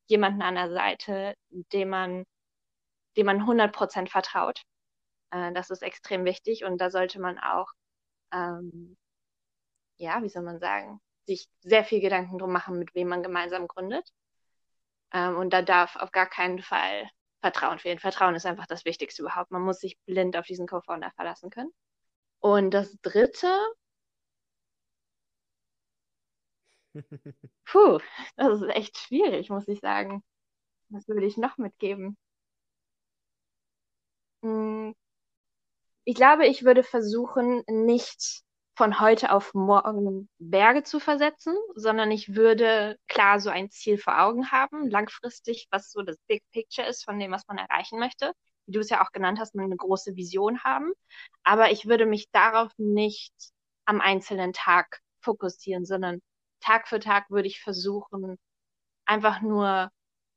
[0.08, 2.26] jemanden an der Seite, dem man,
[3.18, 4.64] dem man 100% vertraut.
[5.32, 7.68] Äh, das ist extrem wichtig und da sollte man auch,
[8.34, 8.98] ähm,
[9.98, 13.68] ja, wie soll man sagen, sich sehr viel Gedanken drum machen, mit wem man gemeinsam
[13.68, 14.12] gründet.
[15.14, 17.10] Ähm, und da darf auf gar keinen Fall
[17.42, 18.00] Vertrauen fehlen.
[18.00, 19.52] Vertrauen ist einfach das Wichtigste überhaupt.
[19.52, 21.72] Man muss sich blind auf diesen Co-Founder verlassen können.
[22.40, 23.48] Und das Dritte,
[27.66, 28.00] puh,
[28.36, 30.24] das ist echt schwierig, muss ich sagen.
[30.90, 32.18] Was würde ich noch mitgeben?
[34.44, 34.94] Hm,
[36.10, 38.42] Ich glaube, ich würde versuchen, nicht
[38.76, 44.20] von heute auf morgen Berge zu versetzen, sondern ich würde klar so ein Ziel vor
[44.20, 48.34] Augen haben, langfristig, was so das Big Picture ist von dem, was man erreichen möchte.
[48.66, 50.94] Wie du es ja auch genannt hast, eine große Vision haben.
[51.44, 53.36] Aber ich würde mich darauf nicht
[53.86, 56.24] am einzelnen Tag fokussieren, sondern
[56.60, 58.40] Tag für Tag würde ich versuchen,
[59.06, 59.92] einfach nur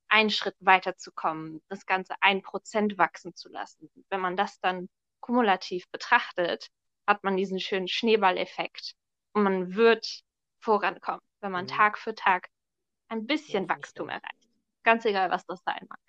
[0.08, 3.90] einen Schritt weiterzukommen, das Ganze ein Prozent wachsen zu lassen.
[4.10, 4.90] Wenn man das dann
[5.22, 6.68] kumulativ betrachtet,
[7.08, 8.94] hat man diesen schönen Schneeballeffekt
[9.34, 10.22] und man wird
[10.60, 11.68] vorankommen, wenn man Mhm.
[11.68, 12.48] Tag für Tag
[13.08, 14.48] ein Ja, bisschen ich Wachstum erreicht.
[14.84, 16.00] Ganz egal, was das sein mag.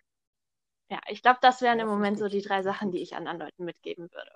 [0.89, 3.39] Ja, ich glaube, das wären Ja, im Moment so die drei Sachen, die ich anderen
[3.39, 4.32] Leuten mitgeben würde.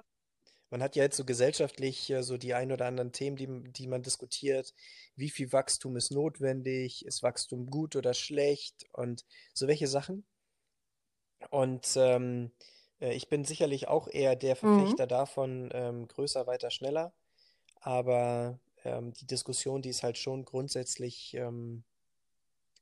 [0.70, 3.88] Man hat ja jetzt so gesellschaftlich äh, so die ein oder anderen Themen, die, die
[3.88, 4.74] man diskutiert.
[5.16, 7.06] Wie viel Wachstum ist notwendig?
[7.06, 8.86] Ist Wachstum gut oder schlecht?
[8.94, 10.26] Und so welche Sachen.
[11.50, 12.52] Und ähm,
[13.02, 14.68] äh, ich bin sicherlich auch eher der Mhm.
[14.76, 17.14] Verfechter davon, ähm, größer, weiter, schneller.
[17.82, 21.84] Aber ähm, die Diskussion, die ist halt schon grundsätzlich ähm,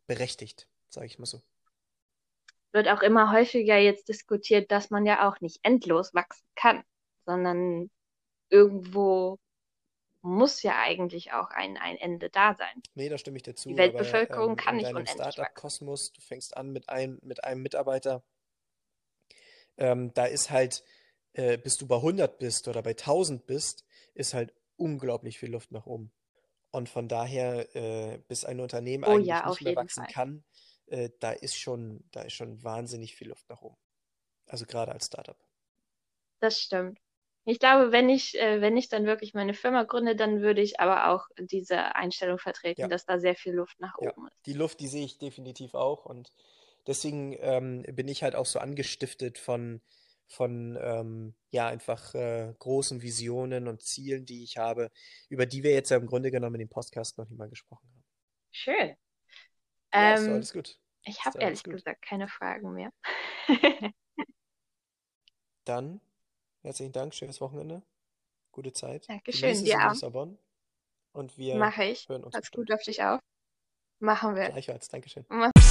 [0.08, 1.42] berechtigt, sage ich mal so.
[2.74, 6.84] Wird auch immer häufiger jetzt diskutiert, dass man ja auch nicht endlos wachsen kann,
[7.26, 7.90] sondern
[8.50, 9.40] irgendwo
[10.22, 12.84] muss ja eigentlich auch ein, ein Ende da sein.
[12.96, 15.70] Nee, da stimme ich dir Die zu, aber Weltbevölkerung ähm, kann nicht unendlich wachsen.
[15.74, 18.24] Startup-Kosmos, du fängst an mit einem, mit einem Mitarbeiter,
[19.78, 20.84] ähm, da ist halt,
[21.34, 25.72] äh, bis du bei 100 bist oder bei 1000 bist, ist halt unglaublich viel Luft
[25.72, 26.12] nach oben.
[26.72, 30.08] Und von daher, äh, bis ein Unternehmen Oh eigentlich ja, nicht mehr wachsen Fall.
[30.08, 30.44] kann,
[30.88, 33.78] äh, da ist schon, da ist schon wahnsinnig viel Luft nach oben.
[34.48, 35.38] Also gerade als Startup.
[36.40, 36.98] Das stimmt.
[37.44, 40.80] Ich glaube, wenn ich, äh, wenn ich dann wirklich meine Firma gründe, dann würde ich
[40.80, 44.14] aber auch diese Einstellung vertreten, Ja, dass da sehr viel Luft nach ja.
[44.14, 44.40] oben ist.
[44.46, 46.06] Die Luft, die sehe ich definitiv auch.
[46.06, 46.32] Und
[46.88, 49.82] deswegen ähm, bin ich halt auch so angestiftet von,
[50.28, 54.92] von ähm, ja einfach äh, großen Visionen und Zielen, die ich habe,
[55.30, 57.88] über die wir jetzt ja im Grunde genommen in dem Podcast noch nicht mal gesprochen
[57.90, 58.04] haben.
[58.52, 58.96] Schön.
[59.94, 60.80] Ja, Ähm, alles gut.
[61.04, 61.74] ich habe ehrlich gut.
[61.74, 62.92] gesagt keine Fragen mehr.
[65.66, 66.02] Dann
[66.62, 67.82] herzlichen Dank, schönes Wochenende,
[68.52, 69.08] gute Zeit.
[69.10, 69.90] Dankeschön, dir in auch.
[69.94, 70.38] Lissabon
[71.12, 72.08] und wir Mache ich.
[72.10, 73.20] hören uns Pass gut auf dich auf.
[74.00, 74.50] Machen wir.
[74.50, 75.26] Gleichfalls, Dankeschön.
[75.30, 75.65] Mach's